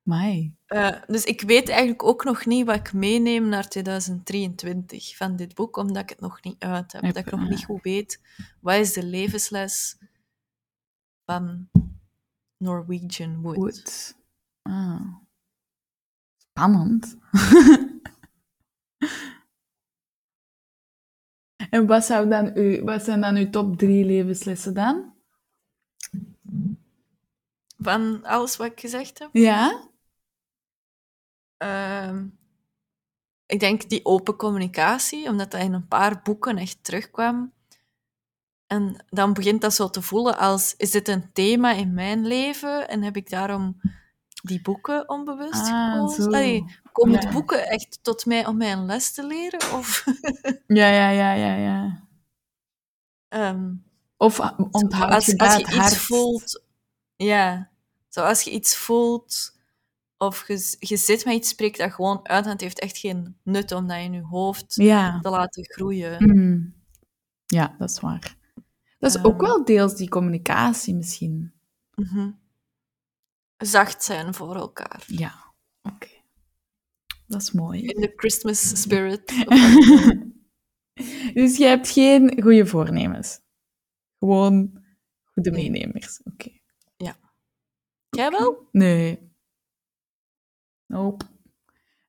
[0.02, 0.54] Mai.
[0.66, 5.54] eh, dus ik weet eigenlijk ook nog niet wat ik meeneem naar 2023 van dit
[5.54, 7.02] boek, omdat ik het nog niet uit heb.
[7.02, 8.20] Dat ik nog niet goed weet,
[8.60, 9.96] wat is de levensles
[11.24, 11.68] van
[12.56, 13.56] Norwegian Wood.
[13.56, 14.16] Goed.
[14.62, 15.00] Ah.
[16.36, 17.16] Spannend.
[21.74, 25.12] en wat, zou dan uw, wat zijn dan uw top drie levenslessen dan?
[27.78, 29.28] Van alles wat ik gezegd heb.
[29.32, 29.88] Ja?
[31.56, 32.26] Ehm,
[33.46, 37.52] ik denk die open communicatie, omdat dat in een paar boeken echt terugkwam.
[38.66, 42.88] En dan begint dat zo te voelen als, is dit een thema in mijn leven?
[42.88, 43.80] En heb ik daarom
[44.44, 46.18] die boeken onbewust Ah.
[46.18, 47.20] Allee, komen Ja.
[47.20, 49.72] de boeken echt tot mij om mij een les te leren?
[49.72, 50.04] Of,
[50.66, 52.02] Ja, ja, ja, ja, ja.
[53.28, 53.74] ehm,
[54.16, 54.40] Of
[54.70, 56.62] onthoud als, je als je iets voelt...
[57.16, 57.70] Ja,
[58.08, 59.52] zoals je iets voelt...
[60.18, 62.44] Of je, je zit met iets, spreekt dat gewoon uit.
[62.44, 65.20] En het heeft echt geen nut om dat in je hoofd Ja.
[65.20, 66.16] te laten groeien.
[66.38, 66.74] Mm.
[67.46, 68.36] Ja, dat is waar.
[68.98, 69.42] Dat is ook Ehm.
[69.50, 71.52] wel deels die communicatie misschien.
[71.94, 72.30] Mhm.
[73.56, 75.04] Zacht zijn voor elkaar.
[75.06, 76.08] Ja, oké.
[77.26, 77.82] Dat is mooi.
[77.82, 79.32] In de Christmas spirit.
[81.34, 83.40] Dus je hebt geen goede voornemens.
[84.18, 84.84] Gewoon
[85.24, 86.22] goede meenemers.
[86.22, 86.62] Oké.
[88.14, 88.68] Jij wel?
[88.72, 89.32] Nee.
[90.86, 91.24] Nope.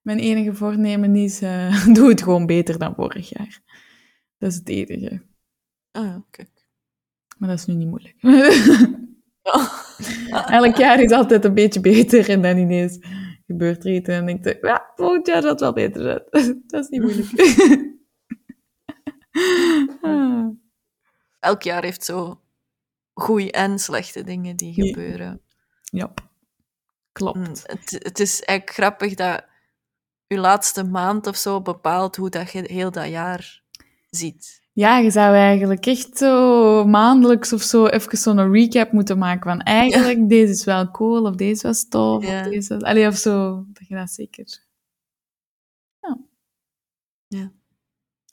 [0.02, 3.62] Mijn enige voornemen is, eh, doe het gewoon beter dan vorig jaar.
[4.38, 5.26] Dat is het enige.
[5.92, 6.68] Ah, ja, kijk.
[7.38, 8.18] Maar dat is nu niet moeilijk.
[9.48, 9.85] Oh.
[10.48, 12.98] Elk jaar is altijd een beetje beter en dan ineens
[13.46, 16.64] gebeurt er iets en dan denk ik, ja, volgend jaar zal het wel beter zijn.
[16.68, 17.94] Dat is niet moeilijk.
[20.02, 20.48] Ah.
[21.40, 22.42] Elk jaar heeft zo
[23.14, 25.42] goede en slechte dingen die gebeuren.
[25.84, 26.14] Ja,
[27.12, 27.38] klopt.
[27.38, 29.46] Mm, Het, het is eigenlijk grappig dat
[30.28, 33.64] je laatste maand of zo bepaalt hoe dat je heel dat jaar
[34.10, 34.65] ziet.
[34.78, 39.60] Ja, je zou eigenlijk echt zo maandelijks of zo even zo'n recap moeten maken van
[39.62, 42.40] eigenlijk, deze is wel cool, of deze was tof, Ja.
[42.42, 42.84] of deze was...
[42.84, 43.66] Allee, of zo.
[43.74, 44.64] Dat je dat zeker...
[46.00, 46.18] Ja.
[47.28, 47.52] Ja.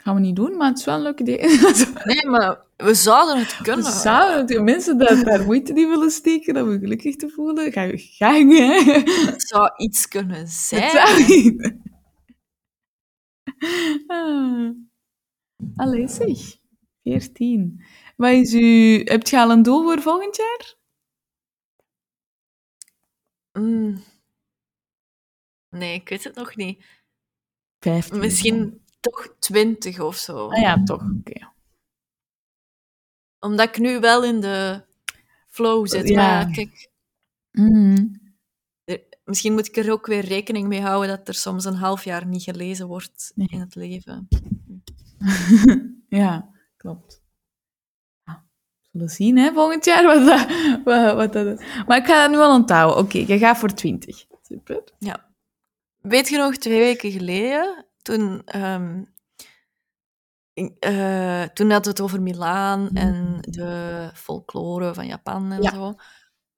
[0.03, 1.39] Gaan we niet doen, maar het is wel een leuk idee.
[2.05, 3.85] Nee, maar we zouden het kunnen.
[3.93, 7.83] Zouden de mensen dat daar moeite in willen steken om je gelukkig te voelen, ga
[7.83, 9.03] je gang, hè.
[9.31, 10.91] Het zou iets kunnen Het zijn.
[10.91, 11.75] zou niet.
[14.07, 14.71] Ah.
[15.77, 16.57] Allee, zeg.
[17.03, 17.85] 14.
[18.17, 19.01] Wat is u...
[19.05, 20.75] Hebt je al een doel voor volgend jaar?
[23.53, 24.03] Mm.
[25.69, 26.85] Nee, ik weet het nog niet.
[27.81, 28.19] 15.
[28.19, 30.49] Misschien toch twintig of zo.
[30.49, 31.03] Ah ja, toch.
[31.19, 31.51] Oké.
[33.39, 34.85] Omdat ik nu wel in de
[35.49, 36.09] flow zit.
[36.09, 36.17] Ja.
[36.17, 36.91] Maar kijk,
[37.51, 38.07] Mhm.
[38.85, 42.05] er- misschien moet ik er ook weer rekening mee houden dat er soms een half
[42.05, 43.49] jaar niet gelezen wordt Nee.
[43.51, 44.29] in het leven.
[46.23, 47.23] ja, klopt.
[48.25, 48.45] Ja,
[48.81, 50.05] we zullen zien, hè, volgend jaar.
[50.05, 50.47] Wat dat,
[50.85, 52.99] wat, wat dat Maar ik ga dat nu al onthouden.
[53.05, 54.25] Oké, je gaat voor 20.
[54.43, 54.83] Super.
[56.01, 59.03] Weet je nog, twee weken geleden, toen, ehm,
[60.79, 65.71] eh, toen hadden we het over Milaan en de folklore van Japan en Ja.
[65.71, 65.95] zo.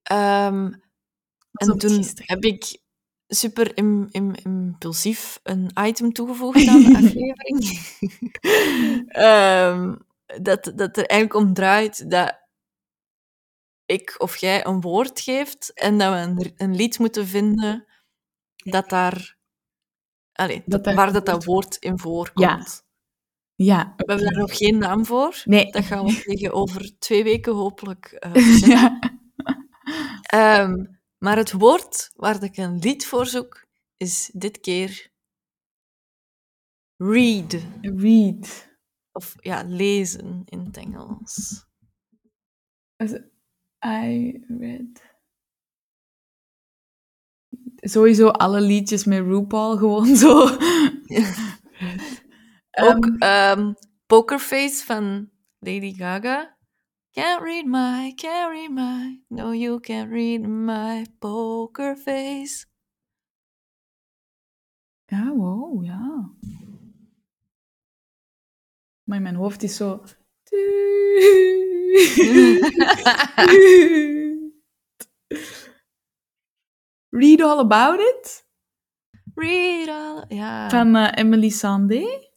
[0.03, 0.73] Ehm,
[1.53, 2.83] en toen heb ik
[3.29, 7.79] super im, im- impulsief een item toegevoegd aan de aflevering.
[9.09, 9.95] Ehm,
[10.43, 12.43] dat, dat er eigenlijk om draait dat
[13.87, 17.87] ik of jij een woord geeft en dat we een, een lied moeten vinden
[18.57, 19.37] dat daar,
[20.33, 22.83] allee, Dat waar dat, dat woord- in voorkomt.
[23.55, 23.93] Ja.
[23.97, 25.43] We hebben daar nog geen naam voor.
[25.45, 25.71] Nee.
[25.71, 28.99] Dat gaan we tegen over twee weken hopelijk verzinnen.
[30.29, 30.93] ja.
[31.25, 33.67] Maar het woord waar ik een lied voor zoek,
[33.97, 35.11] is dit keer
[36.97, 37.57] read.
[37.81, 38.69] Read.
[39.13, 41.65] Of ja, lezen in het Engels.
[43.87, 45.13] I read.
[47.77, 50.41] Sowieso alle liedjes met RuPaul gewoon zo.
[52.89, 53.73] Ook ehm,
[54.07, 56.54] Pokerface van Lady Gaga.
[57.15, 62.67] Can't read my, can't read my, no you can't read my poker face.
[65.07, 66.31] ja, wow, ja.
[69.05, 70.03] Maar mijn hoofd is zo.
[77.11, 78.45] Read All About It
[79.35, 80.25] read all...
[80.29, 80.71] Ja.
[80.71, 82.29] van eh, Emily Sandé.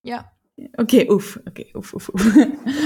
[0.00, 0.34] ja.
[0.72, 1.36] Oké, oef.
[1.44, 2.26] Oké, oef, oef, oef.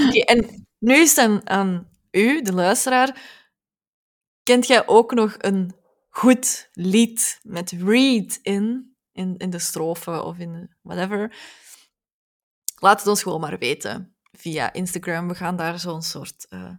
[0.07, 3.21] Oké, en nu is het aan, aan u, de luisteraar.
[4.43, 5.75] Kent jij ook nog een
[6.09, 11.35] goed lied met read in, in, in de strofe of in whatever?
[12.75, 15.27] Laat het ons gewoon maar weten via Instagram.
[15.27, 16.71] We gaan daar zo'n soort eh,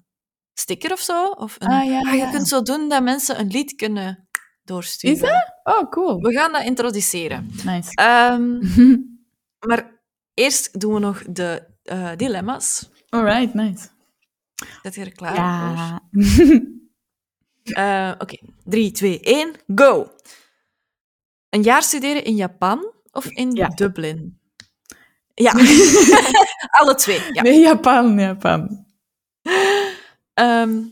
[0.55, 1.27] sticker of zo.
[1.27, 4.29] Of een, Ah, ja, je kunt zo doen dat mensen een lied kunnen
[4.65, 5.17] doorsturen.
[5.17, 5.77] Is dat?
[5.77, 6.21] Oh, cool.
[6.21, 7.51] We gaan dat introduceren.
[7.65, 7.91] Nice.
[7.95, 8.59] Ehm,
[9.69, 10.01] maar
[10.35, 12.91] eerst doen we nog de eh, dilemma's.
[13.15, 13.89] Alright, nice.
[14.83, 15.45] Zet je er klaar voor?
[15.45, 16.01] Ja.
[17.63, 20.11] Eh, Oké, 3, 2, 1, go!
[21.51, 23.69] Een jaar studeren in Japan of in Ja.
[23.69, 24.39] Dublin?
[25.35, 25.53] Ja,
[26.81, 27.33] alle twee.
[27.33, 27.43] Ja.
[27.43, 28.87] Nee, Japan, Japan.
[30.35, 30.83] Ehm,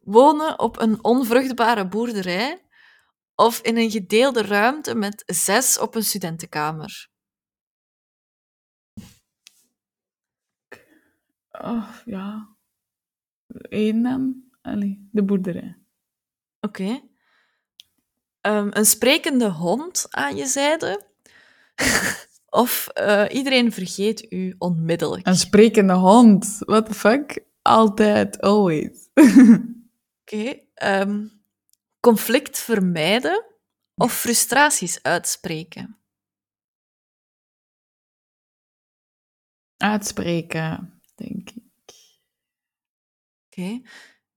[0.00, 2.62] wonen op een onvruchtbare boerderij
[3.34, 7.08] of in een gedeelde ruimte met zes op een studentenkamer?
[11.62, 12.56] Oh, ja.
[14.62, 15.76] Allee, de boerderij.
[16.60, 17.00] Oké.
[18.40, 21.06] Ehm, een sprekende hond aan je zijde
[22.62, 25.26] of eh, iedereen vergeet u onmiddellijk?
[25.26, 26.56] Een sprekende hond.
[26.58, 27.44] What the fuck?
[27.62, 29.08] Altijd, always.
[30.22, 30.60] Oké.
[30.74, 31.26] ehm,
[32.00, 33.44] conflict vermijden
[33.94, 35.98] of frustraties uitspreken?
[39.76, 41.62] Uitspreken, denk ik.
[43.50, 43.80] Oké.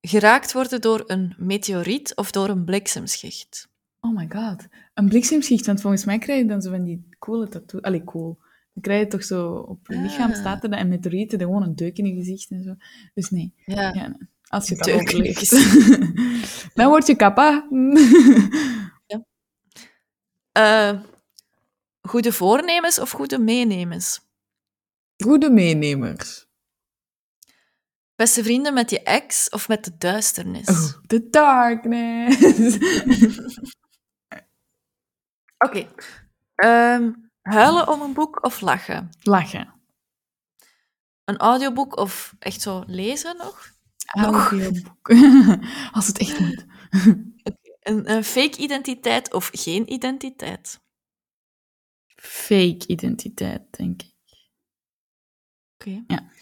[0.02, 3.70] Geraakt worden door een meteoriet of door een bliksemschicht?
[4.00, 4.68] Oh my god.
[4.94, 7.80] Een bliksemschicht, want volgens mij krijg je dan zo van die coole tattoo.
[7.80, 8.38] Allee, cool.
[8.74, 10.38] Dan krijg je toch zo op je lichaam Ah.
[10.38, 12.76] staat er dan en meteorieten, dan gewoon een deuk in je gezicht en zo.
[13.14, 13.54] Dus nee.
[13.66, 13.94] Ja.
[13.94, 14.28] Ja, nee.
[14.48, 15.50] Als je het overleeft.
[16.78, 17.68] dan word je kappa.
[20.52, 21.00] Eh,
[22.02, 24.22] goede voornemens of goede meenemens?
[25.24, 26.47] Goede meenemers.
[28.18, 30.68] Beste vrienden met je ex of met de duisternis?
[30.68, 32.78] Oh, the darkness.
[35.65, 35.88] Oké.
[36.55, 39.09] Ehm, huilen om een boek of lachen?
[39.20, 39.74] Lachen.
[41.24, 43.72] Een audioboek of echt zo lezen nog?
[44.05, 45.09] Audioboek.
[45.95, 46.65] Als het echt moet.
[47.80, 50.80] Een, een fake identiteit of geen identiteit?
[52.15, 54.15] Fake identiteit, denk ik.
[55.74, 56.03] Oké.
[56.07, 56.36] Ja.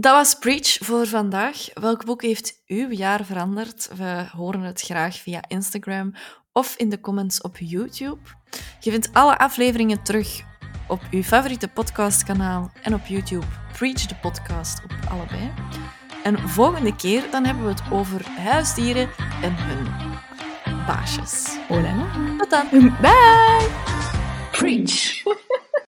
[0.00, 1.66] Dat was Preach voor vandaag.
[1.74, 3.90] Welk boek heeft uw jaar veranderd?
[3.96, 6.14] We horen het graag via Instagram
[6.52, 8.18] of in de comments op YouTube.
[8.80, 10.40] Je vindt alle afleveringen terug
[10.88, 15.52] op uw favoriete podcastkanaal en op YouTube Preach de podcast op allebei.
[16.22, 19.08] En volgende keer dan hebben we het over huisdieren
[19.42, 19.86] en hun
[20.86, 21.56] baasjes.
[21.68, 22.36] Oh la la.
[22.36, 22.96] Tot dan!
[23.00, 23.68] Bye!
[24.50, 25.22] Preach.